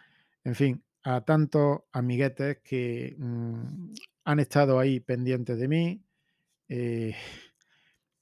en 0.42 0.54
fin, 0.54 0.82
a 1.02 1.20
tantos 1.20 1.80
amiguetes 1.92 2.58
que 2.64 3.14
mmm, 3.18 3.92
han 4.24 4.40
estado 4.40 4.78
ahí 4.78 5.00
pendientes 5.00 5.58
de 5.58 5.68
mí, 5.68 6.02
eh, 6.68 7.14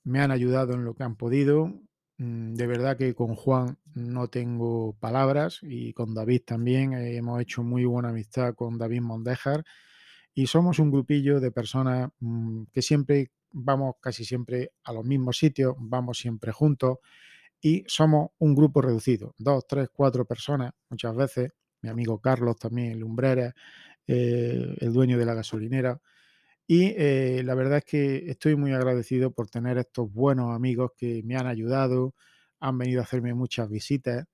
me 0.03 0.21
han 0.21 0.33
ayudado 0.33 0.75
en 0.75 0.85
lo 0.85 0.95
que 0.95 1.05
han 1.05 1.17
podido. 1.17 1.73
Mmm, 2.19 2.55
de 2.55 2.67
verdad 2.67 2.97
que 2.97 3.15
con 3.15 3.37
Juan 3.37 3.79
no 3.95 4.29
tengo 4.29 4.95
palabras 4.99 5.61
y 5.63 5.93
con 5.93 6.13
David 6.13 6.43
también 6.45 6.93
eh, 6.93 7.17
hemos 7.17 7.41
hecho 7.41 7.63
muy 7.63 7.85
buena 7.85 8.09
amistad 8.09 8.55
con 8.55 8.79
David 8.79 9.01
Mondejar 9.03 9.65
y 10.35 10.47
somos 10.47 10.79
un 10.79 10.91
grupillo 10.91 11.41
de 11.41 11.51
personas 11.53 12.11
mmm, 12.21 12.65
que 12.73 12.83
siempre 12.83 13.31
vamos 13.53 13.97
casi 14.01 14.25
siempre 14.25 14.73
a 14.85 14.93
los 14.93 15.05
mismos 15.05 15.39
sitios, 15.39 15.75
vamos 15.79 16.19
siempre 16.19 16.53
juntos 16.53 16.99
y 17.61 17.85
somos 17.87 18.31
un 18.39 18.55
grupo 18.55 18.83
reducido, 18.83 19.35
dos, 19.39 19.67
tres, 19.67 19.89
cuatro 19.93 20.25
personas 20.27 20.73
muchas 20.91 21.17
veces, 21.17 21.53
mi 21.83 21.89
amigo 21.91 22.21
Carlos 22.21 22.57
también, 22.59 23.01
Lumbreras, 23.01 23.55
eh, 24.07 24.77
el 24.81 24.93
dueño 24.93 25.19
de 25.19 25.27
la 25.27 25.35
gasolinera. 25.35 26.01
Y 26.67 26.95
eh, 26.97 27.43
la 27.45 27.55
verdad 27.55 27.79
es 27.79 27.85
que 27.85 28.31
estoy 28.31 28.57
muy 28.57 28.73
agradecido 28.73 29.31
por 29.33 29.49
tener 29.51 29.79
estos 29.79 30.13
buenos 30.13 30.55
amigos 30.55 30.93
que 30.97 31.23
me 31.25 31.37
han 31.37 31.47
ayudado, 31.47 32.15
han 32.61 32.79
venido 32.79 33.01
a 33.01 33.05
hacerme 33.05 33.35
muchas 33.35 33.69
visitas 33.69 34.25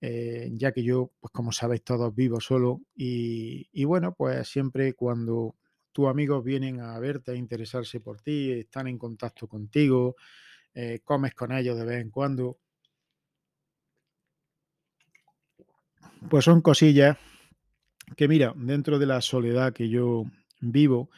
eh, 0.00 0.50
ya 0.52 0.72
que 0.72 0.82
yo, 0.82 1.12
pues 1.20 1.32
como 1.32 1.52
sabéis 1.52 1.82
todos, 1.84 2.14
vivo 2.14 2.40
solo 2.40 2.82
y, 2.94 3.68
y, 3.72 3.84
bueno, 3.84 4.14
pues 4.14 4.48
siempre 4.48 4.94
cuando 4.94 5.56
tus 5.92 6.08
amigos 6.08 6.44
vienen 6.44 6.80
a 6.80 6.98
verte, 6.98 7.32
a 7.32 7.34
interesarse 7.34 8.00
por 8.00 8.20
ti, 8.20 8.52
están 8.52 8.86
en 8.86 8.98
contacto 8.98 9.48
contigo, 9.48 10.16
eh, 10.74 11.00
comes 11.02 11.34
con 11.34 11.52
ellos 11.52 11.78
de 11.78 11.84
vez 11.84 12.02
en 12.02 12.10
cuando, 12.10 12.58
pues 16.28 16.44
son 16.44 16.60
cosillas 16.60 17.16
que 18.14 18.28
mira, 18.28 18.52
dentro 18.56 18.98
de 18.98 19.06
la 19.06 19.20
soledad 19.20 19.72
que 19.72 19.88
yo 19.88 20.24
vivo 20.60 21.10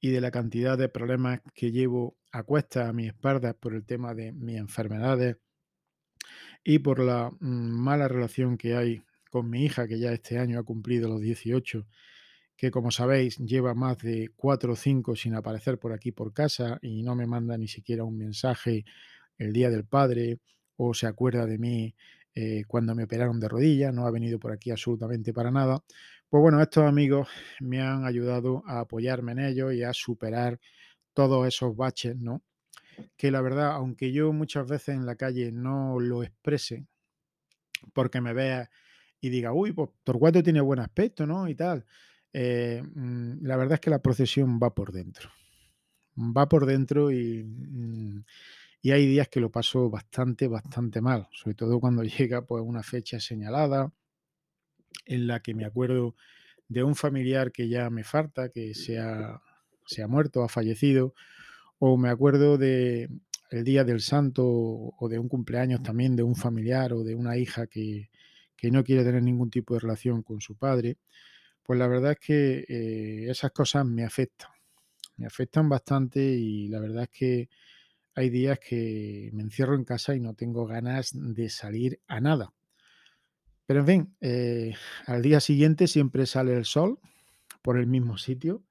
y 0.00 0.10
de 0.10 0.20
la 0.20 0.30
cantidad 0.30 0.76
de 0.76 0.88
problemas 0.88 1.40
que 1.54 1.70
llevo 1.70 2.16
a 2.32 2.40
a 2.40 2.92
mis 2.92 3.08
espaldas 3.08 3.54
por 3.54 3.74
el 3.74 3.84
tema 3.84 4.14
de 4.14 4.32
mis 4.32 4.56
enfermedades, 4.56 5.36
y 6.64 6.78
por 6.80 7.00
la 7.00 7.30
mm, 7.30 7.46
mala 7.80 8.08
relación 8.08 8.56
que 8.56 8.74
hay 8.76 9.02
con 9.30 9.48
mi 9.50 9.64
hija, 9.64 9.88
que 9.88 9.98
ya 9.98 10.12
este 10.12 10.38
año 10.38 10.58
ha 10.58 10.62
cumplido 10.64 11.08
los 11.08 11.20
18, 11.20 11.86
que 12.56 12.70
como 12.70 12.90
sabéis 12.90 13.38
lleva 13.38 13.74
más 13.74 13.98
de 13.98 14.30
4 14.36 14.74
o 14.74 14.76
5 14.76 15.16
sin 15.16 15.34
aparecer 15.34 15.78
por 15.78 15.92
aquí 15.92 16.12
por 16.12 16.32
casa 16.32 16.78
y 16.82 17.02
no 17.02 17.14
me 17.16 17.26
manda 17.26 17.56
ni 17.58 17.68
siquiera 17.68 18.04
un 18.04 18.18
mensaje 18.18 18.84
el 19.38 19.52
día 19.52 19.70
del 19.70 19.84
padre 19.84 20.38
o 20.76 20.94
se 20.94 21.06
acuerda 21.06 21.46
de 21.46 21.58
mí 21.58 21.94
eh, 22.34 22.64
cuando 22.66 22.94
me 22.94 23.04
operaron 23.04 23.40
de 23.40 23.48
rodilla, 23.48 23.92
no 23.92 24.06
ha 24.06 24.10
venido 24.10 24.38
por 24.38 24.52
aquí 24.52 24.70
absolutamente 24.70 25.32
para 25.32 25.50
nada. 25.50 25.82
Pues 26.28 26.40
bueno, 26.40 26.62
estos 26.62 26.84
amigos 26.84 27.28
me 27.60 27.80
han 27.82 28.06
ayudado 28.06 28.62
a 28.66 28.80
apoyarme 28.80 29.32
en 29.32 29.40
ello 29.40 29.70
y 29.72 29.82
a 29.82 29.92
superar 29.92 30.58
todos 31.14 31.46
esos 31.46 31.76
baches, 31.76 32.16
¿no? 32.16 32.42
Que 33.16 33.30
la 33.30 33.40
verdad, 33.40 33.72
aunque 33.72 34.12
yo 34.12 34.32
muchas 34.32 34.66
veces 34.68 34.96
en 34.96 35.06
la 35.06 35.16
calle 35.16 35.52
no 35.52 35.98
lo 36.00 36.22
exprese, 36.22 36.86
porque 37.92 38.20
me 38.20 38.32
vea 38.32 38.70
y 39.20 39.28
diga, 39.30 39.52
uy, 39.52 39.72
pues 39.72 39.90
Torcuato 40.04 40.42
tiene 40.42 40.60
buen 40.60 40.80
aspecto, 40.80 41.26
¿no? 41.26 41.48
Y 41.48 41.54
tal. 41.54 41.84
eh, 42.32 42.82
mm, 42.94 43.44
la 43.46 43.56
verdad 43.56 43.74
es 43.74 43.80
que 43.80 43.90
la 43.90 44.00
procesión 44.02 44.58
va 44.62 44.74
por 44.74 44.92
dentro. 44.92 45.30
Va 46.18 46.48
por 46.48 46.66
dentro 46.66 47.10
y, 47.10 47.44
mm, 47.44 48.24
y 48.82 48.90
hay 48.92 49.06
días 49.06 49.28
que 49.28 49.40
lo 49.40 49.50
paso 49.50 49.90
bastante, 49.90 50.48
bastante 50.48 51.00
mal, 51.02 51.28
sobre 51.32 51.56
todo 51.56 51.80
cuando 51.80 52.02
llega 52.28 52.46
pues 52.46 52.64
una 52.64 52.82
fecha 52.82 53.20
señalada 53.20 53.92
en 55.06 55.26
la 55.26 55.40
que 55.40 55.54
me 55.54 55.64
acuerdo 55.64 56.14
de 56.68 56.82
un 56.84 56.94
familiar 56.94 57.52
que 57.52 57.68
ya 57.68 57.90
me 57.90 58.04
falta, 58.04 58.50
que 58.50 58.74
se 58.74 58.98
ha, 58.98 59.40
se 59.86 60.02
ha 60.02 60.08
muerto, 60.08 60.42
ha 60.42 60.48
fallecido, 60.48 61.14
o 61.84 61.96
me 61.96 62.10
acuerdo 62.10 62.58
de 62.58 63.08
el 63.50 63.64
día 63.64 63.82
del 63.82 64.00
santo 64.00 64.46
o 64.46 65.08
de 65.08 65.18
un 65.18 65.28
cumpleaños 65.28 65.82
también 65.82 66.14
de 66.14 66.22
un 66.22 66.36
familiar 66.36 66.92
o 66.92 67.02
de 67.02 67.16
una 67.16 67.36
hija 67.36 67.66
que, 67.66 68.08
que 68.56 68.70
no 68.70 68.84
quiere 68.84 69.02
tener 69.02 69.20
ningún 69.20 69.50
tipo 69.50 69.74
de 69.74 69.80
relación 69.80 70.22
con 70.22 70.40
su 70.40 70.54
padre, 70.54 70.98
pues 71.64 71.80
la 71.80 71.88
verdad 71.88 72.12
es 72.12 72.20
que 72.20 72.64
eh, 72.68 73.28
esas 73.28 73.50
cosas 73.50 73.84
me 73.84 74.04
afectan, 74.04 74.52
me 75.16 75.26
afectan 75.26 75.68
bastante 75.68 76.20
y 76.20 76.68
la 76.68 76.78
verdad 76.78 77.02
es 77.02 77.10
que 77.10 77.48
hay 78.14 78.30
días 78.30 78.60
que 78.60 79.30
me 79.32 79.42
encierro 79.42 79.74
en 79.74 79.84
casa 79.84 80.14
y 80.14 80.20
no 80.20 80.34
tengo 80.34 80.66
ganas 80.66 81.10
de 81.12 81.48
salir 81.48 81.98
a 82.06 82.20
nada. 82.20 82.52
Pero 83.66 83.80
en 83.80 83.86
fin, 83.86 84.16
eh, 84.20 84.74
al 85.06 85.20
día 85.20 85.40
siguiente 85.40 85.88
siempre 85.88 86.26
sale 86.26 86.54
el 86.54 86.64
sol 86.64 87.00
por 87.60 87.76
el 87.76 87.88
mismo 87.88 88.18
sitio 88.18 88.62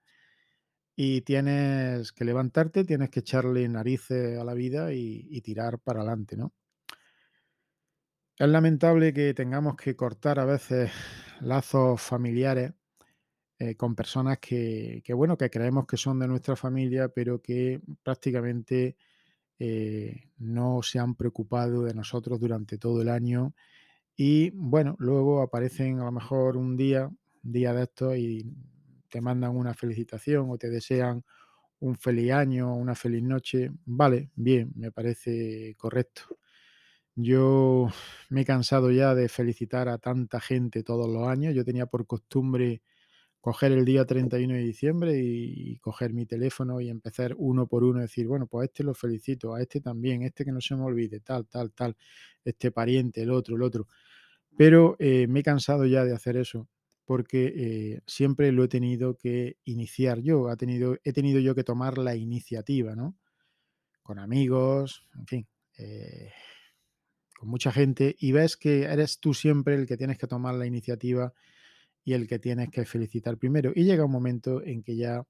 y 0.96 1.22
tienes 1.22 2.12
que 2.12 2.26
levantarte, 2.26 2.84
tienes 2.84 3.10
que 3.10 3.22
echarle 3.22 3.68
narices 3.70 4.40
a 4.40 4.44
la 4.44 4.54
vida 4.54 4.94
y, 4.94 5.42
tirar 5.42 5.80
para 5.80 6.02
adelante, 6.02 6.38
¿no? 6.38 6.54
Es 8.38 8.48
lamentable 8.48 9.14
que 9.14 9.34
tengamos 9.34 9.76
que 9.76 9.96
cortar 9.96 10.40
a 10.40 10.46
veces 10.46 10.92
lazos 11.42 12.02
familiares 12.02 12.74
eh, 13.60 13.76
con 13.76 13.96
personas 13.96 14.40
que, 14.40 15.02
que, 15.04 15.14
bueno, 15.14 15.38
que 15.38 15.50
creemos 15.50 15.86
que 15.86 15.98
son 15.98 16.20
de 16.20 16.28
nuestra 16.28 16.56
familia, 16.56 17.10
pero 17.10 17.42
que 17.42 17.82
prácticamente 18.04 18.98
eh, 19.60 20.32
no 20.40 20.82
se 20.82 20.98
han 20.98 21.14
preocupado 21.14 21.84
de 21.84 21.94
nosotros 21.94 22.40
durante 22.40 22.80
todo 22.80 23.04
el 23.04 23.10
año 23.10 23.54
y 24.18 24.50
bueno, 24.52 24.96
luego 25.00 25.42
aparecen 25.42 26.00
a 26.00 26.06
lo 26.06 26.12
mejor 26.12 26.58
un 26.58 26.76
día, 26.78 27.08
un 27.08 27.52
día 27.52 27.72
de 27.74 27.84
estos 27.84 28.18
y 28.18 28.44
te 29.12 29.22
mandan 29.22 29.56
una 29.56 29.74
felicitación 29.76 30.50
o 30.50 30.58
te 30.58 30.70
desean 30.70 31.24
un 31.82 31.98
feliz 31.98 32.32
año, 32.32 32.76
una 32.76 32.96
feliz 32.96 33.24
noche. 33.24 33.72
Vale, 33.86 34.32
bien, 34.36 34.72
me 34.76 34.92
parece 34.92 35.76
correcto. 35.78 36.24
Yo 37.16 37.90
me 38.30 38.42
he 38.42 38.46
cansado 38.46 38.92
ya 38.92 39.16
de 39.16 39.30
felicitar 39.30 39.90
a 39.90 39.98
tanta 40.00 40.40
gente 40.42 40.84
todos 40.84 41.10
los 41.10 41.28
años. 41.28 41.54
Yo 41.56 41.66
tenía 41.66 41.86
por 41.88 42.08
costumbre 42.08 42.82
coger 43.42 43.72
el 43.74 43.86
día 43.86 44.06
31 44.06 44.54
de 44.56 44.62
diciembre 44.62 45.20
y, 45.20 45.78
coger 45.80 46.14
mi 46.14 46.26
teléfono 46.28 46.80
y 46.82 46.90
empezar 46.90 47.36
uno 47.38 47.68
por 47.68 47.84
uno 47.84 48.00
a 48.00 48.04
decir, 48.04 48.28
bueno, 48.28 48.48
pues 48.48 48.64
a 48.64 48.66
este 48.66 48.84
lo 48.84 48.94
felicito, 48.94 49.56
a 49.56 49.62
este 49.62 49.82
también, 49.82 50.24
este 50.24 50.46
que 50.46 50.52
no 50.52 50.62
se 50.62 50.76
me 50.76 50.84
olvide, 50.84 51.22
tal, 51.22 51.48
tal, 51.48 51.72
tal, 51.74 51.98
este 52.46 52.72
pariente, 52.72 53.24
el 53.24 53.32
otro, 53.32 53.56
el 53.56 53.64
otro. 53.64 53.88
Pero 54.58 54.96
eh, 55.00 55.28
me 55.28 55.42
he 55.42 55.44
cansado 55.44 55.86
ya 55.86 56.06
de 56.06 56.14
hacer 56.14 56.38
eso 56.38 56.68
porque 57.12 57.54
eh, 57.58 58.02
siempre 58.08 58.54
lo 58.54 58.64
he 58.64 58.70
tenido 58.70 59.18
que 59.18 59.58
iniciar 59.66 60.22
yo, 60.22 60.48
ha 60.48 60.56
tenido, 60.56 60.98
he 61.04 61.12
tenido 61.12 61.42
yo 61.42 61.54
que 61.54 61.66
tomar 61.66 61.98
la 61.98 62.16
iniciativa, 62.16 62.96
¿no? 62.96 63.18
Con 64.02 64.18
amigos, 64.18 65.06
en 65.20 65.28
fin, 65.28 65.48
eh, 65.78 66.32
con 67.38 67.50
mucha 67.50 67.74
gente, 67.74 68.16
y 68.18 68.32
ves 68.32 68.56
que 68.56 68.84
eres 68.84 69.20
tú 69.20 69.34
siempre 69.34 69.76
el 69.76 69.88
que 69.88 69.98
tienes 69.98 70.18
que 70.18 70.26
tomar 70.26 70.56
la 70.56 70.66
iniciativa 70.66 71.34
y 72.06 72.14
el 72.14 72.30
que 72.30 72.40
tienes 72.40 72.70
que 72.70 72.86
felicitar 72.86 73.38
primero. 73.38 73.74
Y 73.76 73.84
llega 73.84 74.06
un 74.06 74.12
momento 74.14 74.64
en 74.64 74.82
que 74.82 74.96
ya 74.96 75.22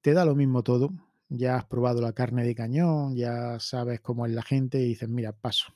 te 0.00 0.14
da 0.14 0.24
lo 0.24 0.34
mismo 0.34 0.64
todo, 0.64 0.90
ya 1.28 1.58
has 1.58 1.66
probado 1.66 2.00
la 2.00 2.12
carne 2.12 2.42
de 2.42 2.56
cañón, 2.56 3.14
ya 3.14 3.60
sabes 3.60 4.00
cómo 4.00 4.26
es 4.26 4.32
la 4.32 4.42
gente 4.42 4.80
y 4.80 4.88
dices, 4.88 5.08
mira, 5.08 5.30
paso. 5.30 5.72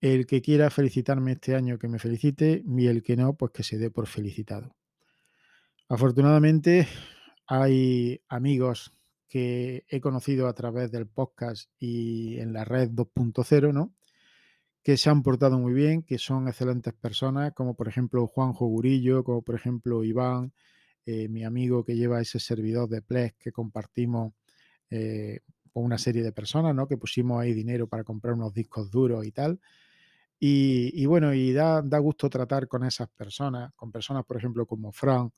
El 0.00 0.26
que 0.26 0.42
quiera 0.42 0.70
felicitarme 0.70 1.32
este 1.32 1.54
año, 1.54 1.78
que 1.78 1.88
me 1.88 1.98
felicite, 1.98 2.62
y 2.66 2.86
el 2.86 3.02
que 3.02 3.16
no, 3.16 3.34
pues 3.34 3.52
que 3.52 3.62
se 3.62 3.78
dé 3.78 3.90
por 3.90 4.06
felicitado. 4.06 4.76
Afortunadamente, 5.88 6.88
hay 7.46 8.20
amigos 8.28 8.92
que 9.28 9.84
he 9.88 10.00
conocido 10.00 10.48
a 10.48 10.54
través 10.54 10.90
del 10.90 11.06
podcast 11.06 11.70
y 11.78 12.38
en 12.38 12.52
la 12.52 12.64
red 12.64 12.90
2.0, 12.90 13.72
¿no? 13.72 13.94
Que 14.82 14.96
se 14.96 15.10
han 15.10 15.22
portado 15.22 15.58
muy 15.58 15.72
bien, 15.72 16.02
que 16.02 16.18
son 16.18 16.48
excelentes 16.48 16.94
personas, 16.94 17.52
como 17.54 17.74
por 17.74 17.88
ejemplo 17.88 18.26
Juanjo 18.26 18.66
Gurillo, 18.66 19.24
como 19.24 19.42
por 19.42 19.54
ejemplo 19.54 20.04
Iván, 20.04 20.52
eh, 21.06 21.28
mi 21.28 21.44
amigo 21.44 21.84
que 21.84 21.96
lleva 21.96 22.20
ese 22.20 22.40
servidor 22.40 22.88
de 22.88 23.02
Plex 23.02 23.36
que 23.38 23.52
compartimos 23.52 24.34
eh, 24.90 25.40
con 25.72 25.84
una 25.84 25.98
serie 25.98 26.22
de 26.22 26.32
personas, 26.32 26.74
¿no? 26.74 26.88
Que 26.88 26.96
pusimos 26.96 27.40
ahí 27.40 27.52
dinero 27.52 27.88
para 27.88 28.04
comprar 28.04 28.34
unos 28.34 28.54
discos 28.54 28.90
duros 28.90 29.24
y 29.26 29.32
tal. 29.32 29.60
Y, 30.38 30.90
y 31.02 31.06
bueno, 31.06 31.32
y 31.34 31.52
da, 31.52 31.82
da, 31.82 31.98
gusto 31.98 32.28
tratar 32.28 32.68
con 32.68 32.84
esas 32.84 33.08
personas, 33.08 33.72
con 33.74 33.90
personas, 33.90 34.24
por 34.26 34.36
ejemplo, 34.36 34.66
como 34.66 34.92
Fran, 34.92 35.30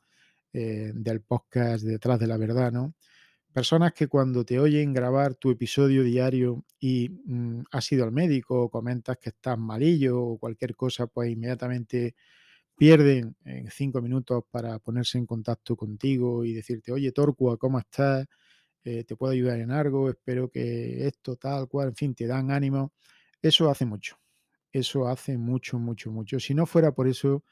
eh, 0.53 0.93
del 0.95 1.21
podcast 1.23 1.85
Detrás 1.85 2.19
de 2.19 2.27
la 2.27 2.37
Verdad, 2.39 2.73
¿no? 2.73 2.95
Personas 3.53 3.93
que 3.95 4.09
cuando 4.09 4.45
te 4.45 4.59
oyen 4.61 4.93
grabar 4.93 5.35
tu 5.35 5.51
episodio 5.51 6.03
diario 6.05 6.65
y 6.81 7.11
mm, 7.27 7.65
has 7.73 7.93
ido 7.93 8.05
al 8.05 8.13
médico 8.13 8.63
o 8.63 8.71
comentas 8.71 9.19
que 9.19 9.31
estás 9.31 9.59
malillo 9.59 10.21
o 10.21 10.39
cualquier 10.39 10.77
cosa, 10.77 11.07
pues 11.07 11.31
inmediatamente 11.31 12.15
pierden 12.77 13.37
en 13.45 13.71
cinco 13.71 14.03
minutos 14.03 14.45
para 14.51 14.79
ponerse 14.79 15.19
en 15.19 15.27
contacto 15.27 15.77
contigo 15.77 16.45
y 16.45 16.55
decirte, 16.55 16.93
oye, 16.93 17.13
Torcua, 17.13 17.59
¿cómo 17.59 17.79
estás? 17.81 18.27
Eh, 18.85 19.05
¿Te 19.05 19.17
puedo 19.17 19.33
ayudar 19.33 19.61
en 19.61 19.71
algo? 19.73 20.11
Espero 20.11 20.51
que 20.51 21.07
esto, 21.07 21.37
tal 21.37 21.69
cual, 21.69 21.89
en 21.89 21.97
fin, 21.97 22.15
te 22.15 22.27
dan 22.27 22.51
ánimo. 22.51 22.93
Eso 23.43 23.71
hace 23.71 23.87
mucho. 23.87 24.28
Eso 24.73 25.09
hace 25.09 25.39
mucho, 25.39 25.79
mucho, 25.79 26.11
mucho. 26.11 26.39
Si 26.41 26.55
no 26.55 26.67
fuera 26.67 26.93
por 26.93 27.09
eso, 27.09 27.45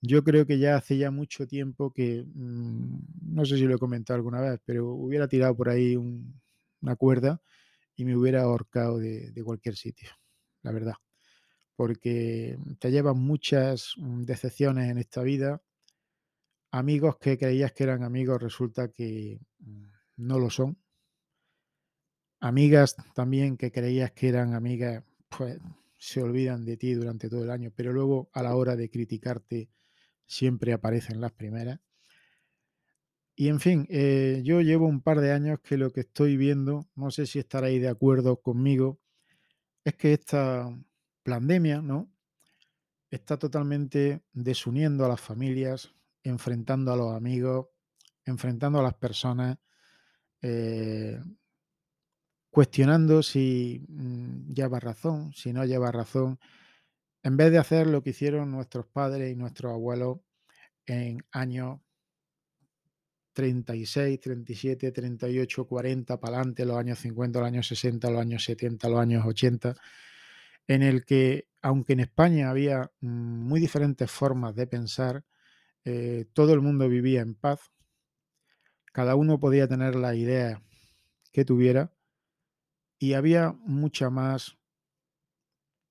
yo 0.00 0.22
creo 0.24 0.46
que 0.46 0.58
ya 0.58 0.76
hace 0.76 0.98
ya 0.98 1.10
mucho 1.10 1.46
tiempo 1.46 1.92
que, 1.92 2.24
mmm, 2.34 2.98
no 3.22 3.44
sé 3.44 3.56
si 3.56 3.64
lo 3.64 3.76
he 3.76 3.78
comentado 3.78 4.16
alguna 4.16 4.40
vez, 4.40 4.60
pero 4.64 4.90
hubiera 4.90 5.28
tirado 5.28 5.56
por 5.56 5.68
ahí 5.68 5.96
un, 5.96 6.40
una 6.80 6.96
cuerda 6.96 7.40
y 7.96 8.04
me 8.04 8.16
hubiera 8.16 8.42
ahorcado 8.42 8.98
de, 8.98 9.32
de, 9.32 9.44
cualquier 9.44 9.76
sitio, 9.76 10.10
la 10.62 10.72
verdad. 10.72 10.94
Porque 11.76 12.58
te 12.78 12.90
llevan 12.90 13.18
muchas 13.18 13.94
mm, 13.96 14.22
decepciones 14.24 14.90
en 14.90 14.98
esta 14.98 15.22
vida. 15.22 15.62
Amigos 16.70 17.16
que 17.18 17.38
creías 17.38 17.72
que 17.72 17.84
eran 17.84 18.04
amigos 18.04 18.42
resulta 18.42 18.88
que 18.88 19.40
mm, 19.58 19.84
no 20.18 20.38
lo 20.38 20.50
son. 20.50 20.78
Amigas 22.40 22.96
también 23.14 23.56
que 23.56 23.72
creías 23.72 24.12
que 24.12 24.28
eran 24.28 24.54
amigas, 24.54 25.02
pues 25.28 25.58
se 25.98 26.22
olvidan 26.22 26.64
de 26.64 26.76
ti 26.76 26.94
durante 26.94 27.28
todo 27.28 27.44
el 27.44 27.50
año, 27.50 27.72
pero 27.74 27.92
luego 27.92 28.30
a 28.32 28.42
la 28.42 28.54
hora 28.54 28.76
de 28.76 28.90
criticarte 28.90 29.70
siempre 30.26 30.72
aparecen 30.72 31.20
las 31.20 31.32
primeras. 31.32 31.80
Y 33.34 33.48
en 33.48 33.60
fin, 33.60 33.86
eh, 33.90 34.40
yo 34.44 34.62
llevo 34.62 34.86
un 34.86 35.02
par 35.02 35.20
de 35.20 35.32
años 35.32 35.60
que 35.60 35.76
lo 35.76 35.90
que 35.92 36.00
estoy 36.00 36.38
viendo, 36.38 36.88
no 36.94 37.10
sé 37.10 37.26
si 37.26 37.38
estaréis 37.38 37.82
de 37.82 37.88
acuerdo 37.88 38.40
conmigo, 38.40 38.98
es 39.84 39.94
que 39.94 40.14
esta 40.14 40.74
pandemia, 41.22 41.82
¿no? 41.82 42.10
Está 43.10 43.38
totalmente 43.38 44.22
desuniendo 44.32 45.04
a 45.04 45.08
las 45.08 45.20
familias, 45.20 45.94
enfrentando 46.22 46.92
a 46.92 46.96
los 46.96 47.14
amigos, 47.14 47.66
enfrentando 48.24 48.80
a 48.80 48.82
las 48.82 48.94
personas, 48.94 49.58
eh, 50.42 51.20
cuestionando 52.56 53.22
si 53.22 53.84
mmm, 53.86 54.54
lleva 54.54 54.80
razón, 54.80 55.30
si 55.34 55.52
no 55.52 55.66
lleva 55.66 55.92
razón, 55.92 56.40
en 57.22 57.36
vez 57.36 57.52
de 57.52 57.58
hacer 57.58 57.86
lo 57.86 58.02
que 58.02 58.10
hicieron 58.10 58.50
nuestros 58.50 58.86
padres 58.86 59.30
y 59.30 59.36
nuestros 59.36 59.74
abuelos 59.74 60.20
en 60.86 61.22
años 61.32 61.80
36, 63.34 64.18
37, 64.20 64.90
38, 64.90 65.66
40, 65.66 66.18
para 66.18 66.36
adelante, 66.38 66.64
los 66.64 66.78
años 66.78 66.98
50, 67.00 67.40
los 67.40 67.46
años 67.46 67.68
60, 67.68 68.10
los 68.10 68.20
años 68.22 68.42
70, 68.44 68.88
los 68.88 69.00
años 69.00 69.26
80, 69.26 69.74
en 70.66 70.82
el 70.82 71.04
que, 71.04 71.48
aunque 71.60 71.92
en 71.92 72.00
España 72.00 72.48
había 72.48 72.90
mm, 73.02 73.08
muy 73.08 73.60
diferentes 73.60 74.10
formas 74.10 74.54
de 74.54 74.66
pensar, 74.66 75.26
eh, 75.84 76.24
todo 76.32 76.54
el 76.54 76.62
mundo 76.62 76.88
vivía 76.88 77.20
en 77.20 77.34
paz, 77.34 77.60
cada 78.94 79.14
uno 79.14 79.38
podía 79.38 79.68
tener 79.68 79.94
la 79.94 80.14
idea 80.14 80.62
que 81.32 81.44
tuviera 81.44 81.92
y 82.98 83.14
había 83.14 83.52
mucha 83.52 84.10
más 84.10 84.56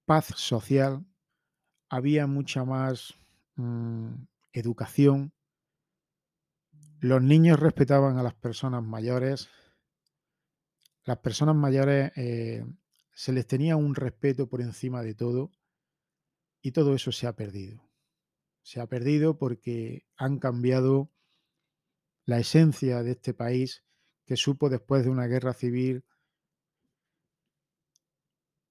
paz 0.06 0.26
social, 0.36 1.06
había 1.90 2.28
mucha 2.28 2.64
más 2.66 3.14
mm, 3.56 4.14
educación, 4.54 5.34
los 7.00 7.22
niños 7.22 7.60
respetaban 7.60 8.18
a 8.18 8.24
las 8.24 8.34
personas 8.34 8.84
mayores, 8.84 9.50
las 11.04 11.20
personas 11.20 11.56
mayores 11.56 12.12
eh, 12.16 12.66
se 13.14 13.32
les 13.32 13.46
tenía 13.46 13.76
un 13.76 13.96
respeto 13.96 14.48
por 14.48 14.62
encima 14.62 15.04
de 15.04 15.14
todo 15.14 15.52
y 16.62 16.72
todo 16.72 16.96
eso 16.96 17.12
se 17.12 17.28
ha 17.28 17.36
perdido. 17.36 17.88
Se 18.64 18.82
ha 18.82 18.88
perdido 18.88 19.38
porque 19.38 20.08
han 20.18 20.40
cambiado 20.40 21.12
la 22.26 22.40
esencia 22.40 23.04
de 23.04 23.12
este 23.12 23.36
país 23.36 23.84
que 24.26 24.36
supo 24.36 24.70
después 24.70 25.04
de 25.04 25.12
una 25.12 25.28
guerra 25.28 25.54
civil 25.54 26.04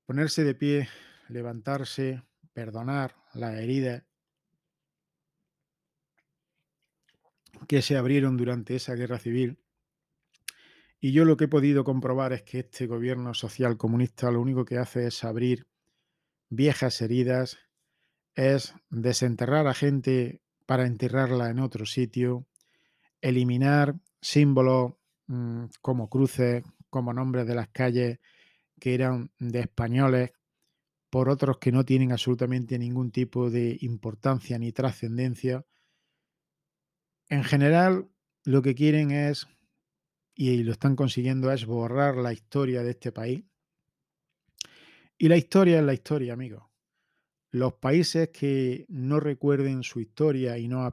ponerse 0.06 0.44
de 0.44 0.54
pie, 0.54 0.88
levantarse, 1.28 2.22
perdonar 2.52 3.16
las 3.32 3.58
heridas 3.58 4.04
que 7.66 7.82
se 7.82 7.96
abrieron 7.96 8.36
durante 8.36 8.76
esa 8.76 8.94
guerra 8.94 9.18
civil. 9.18 9.58
Y 11.00 11.12
yo 11.12 11.24
lo 11.24 11.36
que 11.36 11.44
he 11.44 11.48
podido 11.48 11.84
comprobar 11.84 12.32
es 12.32 12.42
que 12.42 12.60
este 12.60 12.86
gobierno 12.86 13.34
social 13.34 13.76
comunista 13.76 14.30
lo 14.30 14.40
único 14.40 14.64
que 14.64 14.78
hace 14.78 15.06
es 15.06 15.24
abrir 15.24 15.66
viejas 16.48 17.00
heridas, 17.00 17.58
es 18.34 18.74
desenterrar 18.90 19.66
a 19.66 19.74
gente 19.74 20.40
para 20.66 20.86
enterrarla 20.86 21.50
en 21.50 21.58
otro 21.58 21.86
sitio, 21.86 22.46
eliminar 23.20 23.96
símbolos 24.20 24.94
mmm, 25.26 25.66
como 25.80 26.08
cruces, 26.08 26.64
como 26.90 27.12
nombres 27.12 27.46
de 27.46 27.54
las 27.54 27.68
calles 27.68 28.18
que 28.84 28.92
eran 28.92 29.30
de 29.38 29.60
españoles, 29.60 30.32
por 31.08 31.30
otros 31.30 31.56
que 31.56 31.72
no 31.72 31.86
tienen 31.86 32.12
absolutamente 32.12 32.78
ningún 32.78 33.10
tipo 33.12 33.48
de 33.48 33.78
importancia 33.80 34.58
ni 34.58 34.72
trascendencia. 34.72 35.64
En 37.30 37.44
general, 37.44 38.10
lo 38.44 38.60
que 38.60 38.74
quieren 38.74 39.10
es, 39.10 39.46
y 40.34 40.64
lo 40.64 40.72
están 40.72 40.96
consiguiendo, 40.96 41.50
es 41.50 41.64
borrar 41.64 42.16
la 42.16 42.34
historia 42.34 42.82
de 42.82 42.90
este 42.90 43.10
país. 43.10 43.42
Y 45.16 45.28
la 45.28 45.38
historia 45.38 45.78
es 45.78 45.84
la 45.86 45.94
historia, 45.94 46.34
amigos. 46.34 46.64
Los 47.52 47.72
países 47.76 48.28
que 48.34 48.84
no 48.90 49.18
recuerden 49.18 49.82
su 49.82 49.98
historia 49.98 50.58
y 50.58 50.68
no, 50.68 50.84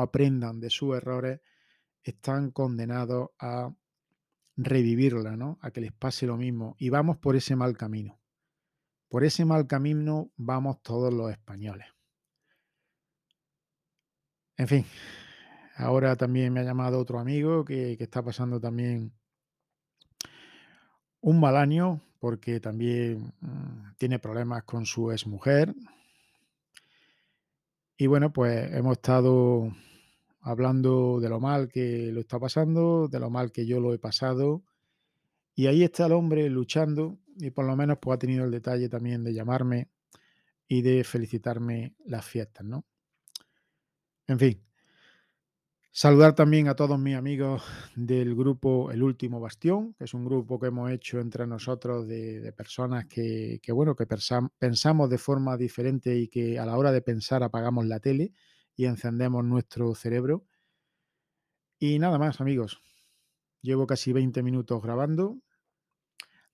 aprendan 0.00 0.58
de 0.58 0.70
sus 0.70 0.96
errores 0.96 1.42
están 2.02 2.50
condenados 2.50 3.28
a 3.38 3.72
revivirla, 4.56 5.36
¿no? 5.36 5.58
A 5.62 5.70
que 5.70 5.80
les 5.80 5.92
pase 5.92 6.26
lo 6.26 6.36
mismo. 6.36 6.76
Y 6.78 6.90
vamos 6.90 7.18
por 7.18 7.36
ese 7.36 7.56
mal 7.56 7.76
camino. 7.76 8.20
Por 9.08 9.24
ese 9.24 9.44
mal 9.44 9.66
camino 9.66 10.30
vamos 10.36 10.82
todos 10.82 11.12
los 11.12 11.30
españoles. 11.30 11.86
En 14.56 14.68
fin, 14.68 14.84
ahora 15.76 16.16
también 16.16 16.52
me 16.52 16.60
ha 16.60 16.64
llamado 16.64 16.98
otro 16.98 17.18
amigo 17.18 17.64
que, 17.64 17.96
está 17.98 18.22
pasando 18.22 18.60
también 18.60 19.12
un 21.20 21.40
mal 21.40 21.56
año 21.56 22.00
porque 22.18 22.60
también 22.60 23.32
mmm, 23.40 23.92
tiene 23.96 24.18
problemas 24.18 24.64
con 24.64 24.84
su 24.84 25.10
exmujer. 25.10 25.74
Y 27.96 28.06
bueno, 28.06 28.32
pues 28.32 28.72
hemos 28.72 28.92
estado 28.92 29.74
hablando 30.40 31.20
de 31.20 31.28
lo 31.28 31.40
mal 31.40 31.68
que 31.68 32.10
lo 32.12 32.20
está 32.20 32.38
pasando, 32.38 33.08
de 33.08 33.20
lo 33.20 33.30
mal 33.30 33.52
que 33.52 33.66
yo 33.66 33.80
lo 33.80 33.94
he 33.94 33.98
pasado. 33.98 34.64
Y 35.54 35.66
ahí 35.66 35.82
está 35.82 36.06
el 36.06 36.12
hombre 36.12 36.48
luchando 36.48 37.18
y 37.36 37.50
por 37.50 37.66
lo 37.66 37.76
menos 37.76 37.98
pues 38.00 38.16
ha 38.16 38.18
tenido 38.18 38.44
el 38.44 38.50
detalle 38.50 38.88
también 38.88 39.24
de 39.24 39.34
llamarme 39.34 39.88
y 40.68 40.82
de 40.82 41.04
felicitarme 41.04 41.94
las 42.04 42.24
fiestas, 42.24 42.64
¿no? 42.64 42.84
En 44.26 44.38
fin, 44.38 44.62
Saludar 45.92 46.36
también 46.36 46.68
a 46.68 46.76
todos 46.76 47.00
mis 47.00 47.16
amigos 47.16 47.64
del 47.96 48.36
grupo 48.36 48.92
El 48.92 49.02
Último 49.02 49.40
Bastión, 49.40 49.92
que 49.94 50.04
es 50.04 50.14
un 50.14 50.24
grupo 50.24 50.60
que 50.60 50.68
hemos 50.68 50.88
hecho 50.92 51.18
entre 51.18 51.48
nosotros 51.48 52.06
de, 52.06 52.54
personas 52.56 53.06
que, 53.06 53.60
bueno, 53.72 53.96
que 53.96 54.06
pensam, 54.06 54.50
pensamos 54.56 55.10
de 55.10 55.18
forma 55.18 55.56
diferente 55.56 56.16
y 56.16 56.28
que 56.28 56.60
a 56.60 56.64
la 56.64 56.78
hora 56.78 56.92
de 56.92 57.02
pensar 57.02 57.42
apagamos 57.42 57.86
la 57.86 57.98
tele 57.98 58.32
y 58.80 58.86
encendemos 58.86 59.44
nuestro 59.44 59.94
cerebro. 59.94 60.46
Y 61.78 61.98
nada 61.98 62.18
más, 62.18 62.40
amigos. 62.40 62.80
Llevo 63.62 63.86
casi 63.86 64.12
20 64.12 64.42
minutos 64.42 64.82
grabando. 64.82 65.38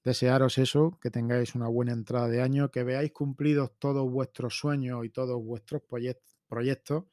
Desearos 0.02 0.58
eso, 0.58 0.98
que 1.00 1.10
tengáis 1.10 1.54
una 1.54 1.68
buena 1.68 1.92
entrada 1.92 2.28
de 2.28 2.42
año, 2.42 2.70
que 2.70 2.84
veáis 2.84 3.12
cumplidos 3.12 3.72
todos 3.78 4.10
vuestros 4.10 4.58
sueños 4.58 5.04
y 5.04 5.10
todos 5.10 5.42
vuestros 5.42 5.82
proyectos 6.48 7.04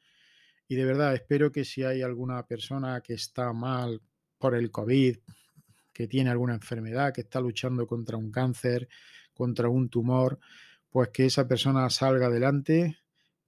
y 0.66 0.76
de 0.76 0.84
verdad, 0.84 1.14
espero 1.14 1.52
que 1.52 1.64
si 1.64 1.84
hay 1.84 2.02
alguna 2.02 2.46
persona 2.46 3.00
que 3.02 3.14
está 3.14 3.52
mal 3.52 4.00
por 4.38 4.54
el 4.54 4.70
COVID, 4.70 5.18
que 5.92 6.08
tiene 6.08 6.30
alguna 6.30 6.54
enfermedad, 6.54 7.12
que 7.12 7.20
está 7.20 7.40
luchando 7.40 7.86
contra 7.86 8.16
un 8.16 8.30
cáncer, 8.30 8.88
contra 9.34 9.68
un 9.68 9.90
tumor, 9.90 10.38
pues 10.88 11.10
que 11.10 11.26
esa 11.26 11.46
persona 11.46 11.88
salga 11.90 12.26
adelante, 12.26 12.98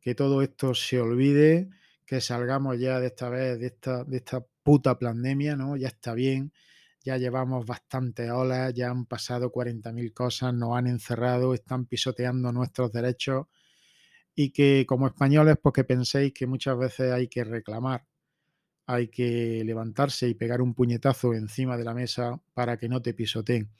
que 0.06 0.14
todo 0.14 0.40
esto 0.40 0.72
se 0.72 1.00
olvide, 1.00 1.68
que 2.06 2.20
salgamos 2.20 2.78
ya 2.78 3.00
de 3.00 3.08
esta 3.08 3.28
vez, 3.28 3.58
de 3.58 3.66
esta, 3.66 4.04
de 4.04 4.18
esta 4.18 4.46
puta 4.62 4.96
pandemia, 5.00 5.56
¿no? 5.56 5.76
Ya 5.76 5.88
está 5.88 6.14
bien, 6.14 6.52
ya 7.04 7.16
llevamos 7.16 7.66
bastantes 7.66 8.30
olas, 8.30 8.72
ya 8.72 8.88
han 8.88 9.06
pasado 9.06 9.50
40.000 9.50 10.12
cosas, 10.14 10.54
nos 10.54 10.78
han 10.78 10.86
encerrado, 10.86 11.54
están 11.54 11.86
pisoteando 11.86 12.52
nuestros 12.52 12.92
derechos 12.92 13.48
y 14.36 14.52
que 14.52 14.86
como 14.86 15.08
españoles, 15.08 15.56
pues 15.60 15.72
que 15.72 15.82
penséis 15.82 16.32
que 16.32 16.46
muchas 16.46 16.78
veces 16.78 17.12
hay 17.12 17.26
que 17.26 17.42
reclamar, 17.42 18.06
hay 18.86 19.08
que 19.08 19.64
levantarse 19.64 20.28
y 20.28 20.34
pegar 20.34 20.62
un 20.62 20.72
puñetazo 20.72 21.34
encima 21.34 21.76
de 21.76 21.82
la 21.82 21.94
mesa 21.94 22.40
para 22.54 22.76
que 22.76 22.88
no 22.88 23.02
te 23.02 23.12
pisoteen. 23.12 23.72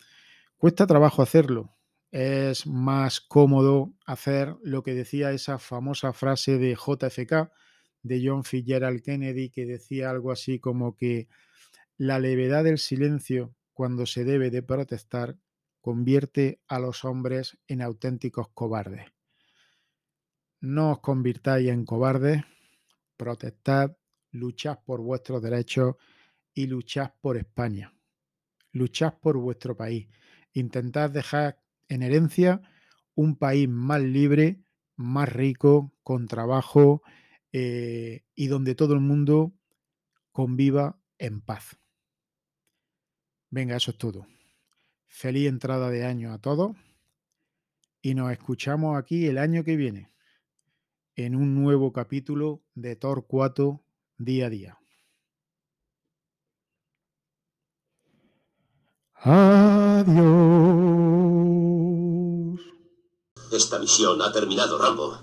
Cuesta 0.59 0.89
trabajo 0.89 1.23
hacerlo, 1.23 1.76
es 2.19 2.67
más 2.67 3.21
cómodo 3.21 3.93
hacer 4.07 4.57
lo 4.63 4.83
que 4.83 4.95
decía 4.95 5.33
esa 5.33 5.59
famosa 5.59 6.15
frase 6.15 6.57
de 6.57 6.75
JFK, 6.75 7.53
de 8.03 8.23
John 8.25 8.43
Fitzgerald 8.43 9.03
Kennedy, 9.03 9.51
que 9.51 9.67
decía 9.67 10.09
algo 10.09 10.33
así 10.33 10.59
como 10.59 10.97
que 10.97 11.29
la 11.99 12.19
levedad 12.19 12.65
del 12.65 12.79
silencio 12.79 13.55
cuando 13.75 14.07
se 14.07 14.25
debe 14.25 14.51
de 14.51 14.63
protestar 14.63 15.37
convierte 15.83 16.63
a 16.69 16.79
los 16.79 17.05
hombres 17.05 17.59
en 17.69 17.83
auténticos 17.83 18.49
cobardes. 18.55 19.13
No 20.61 20.93
os 20.93 21.01
convirtáis 21.01 21.69
en 21.69 21.85
cobardes, 21.85 22.43
protestad, 23.19 23.95
luchad 24.31 24.79
por 24.87 25.03
vuestros 25.03 25.43
derechos 25.43 25.97
y 26.55 26.67
luchad 26.67 27.11
por 27.21 27.37
España. 27.37 27.93
Luchad 28.73 29.19
por 29.21 29.37
vuestro 29.37 29.77
país. 29.77 30.09
Intentad 30.55 31.11
dejar 31.11 31.61
en 31.89 32.03
herencia 32.03 32.63
un 33.15 33.37
país 33.37 33.69
más 33.69 34.01
libre, 34.01 34.63
más 34.97 35.33
rico, 35.33 35.93
con 36.03 36.29
trabajo 36.29 37.03
eh, 37.53 38.25
y 38.35 38.49
donde 38.49 38.75
todo 38.75 38.95
el 38.95 39.01
mundo 39.01 39.55
conviva 40.33 40.99
en 41.19 41.41
paz. 41.41 41.79
Venga, 43.51 43.77
eso 43.77 43.93
es 43.93 43.99
todo. 43.99 44.27
Feliz 45.09 45.49
entrada 45.49 45.91
de 45.91 46.05
año 46.05 46.33
a 46.33 46.39
todos 46.39 46.77
y 48.03 48.15
nos 48.15 48.31
escuchamos 48.31 48.99
aquí 48.99 49.27
el 49.27 49.39
año 49.39 49.65
que 49.65 49.77
viene 49.77 50.13
en 51.17 51.35
un 51.35 51.55
nuevo 51.55 51.93
capítulo 51.93 52.63
de 52.75 52.97
Torcuato 52.97 53.83
día 54.19 54.47
a 54.47 54.51
día. 54.51 54.79
Adiós. 59.25 61.26
Esta 63.51 63.79
misión 63.79 64.21
ha 64.23 64.33
terminado, 64.33 64.77
Rambo. 64.77 65.19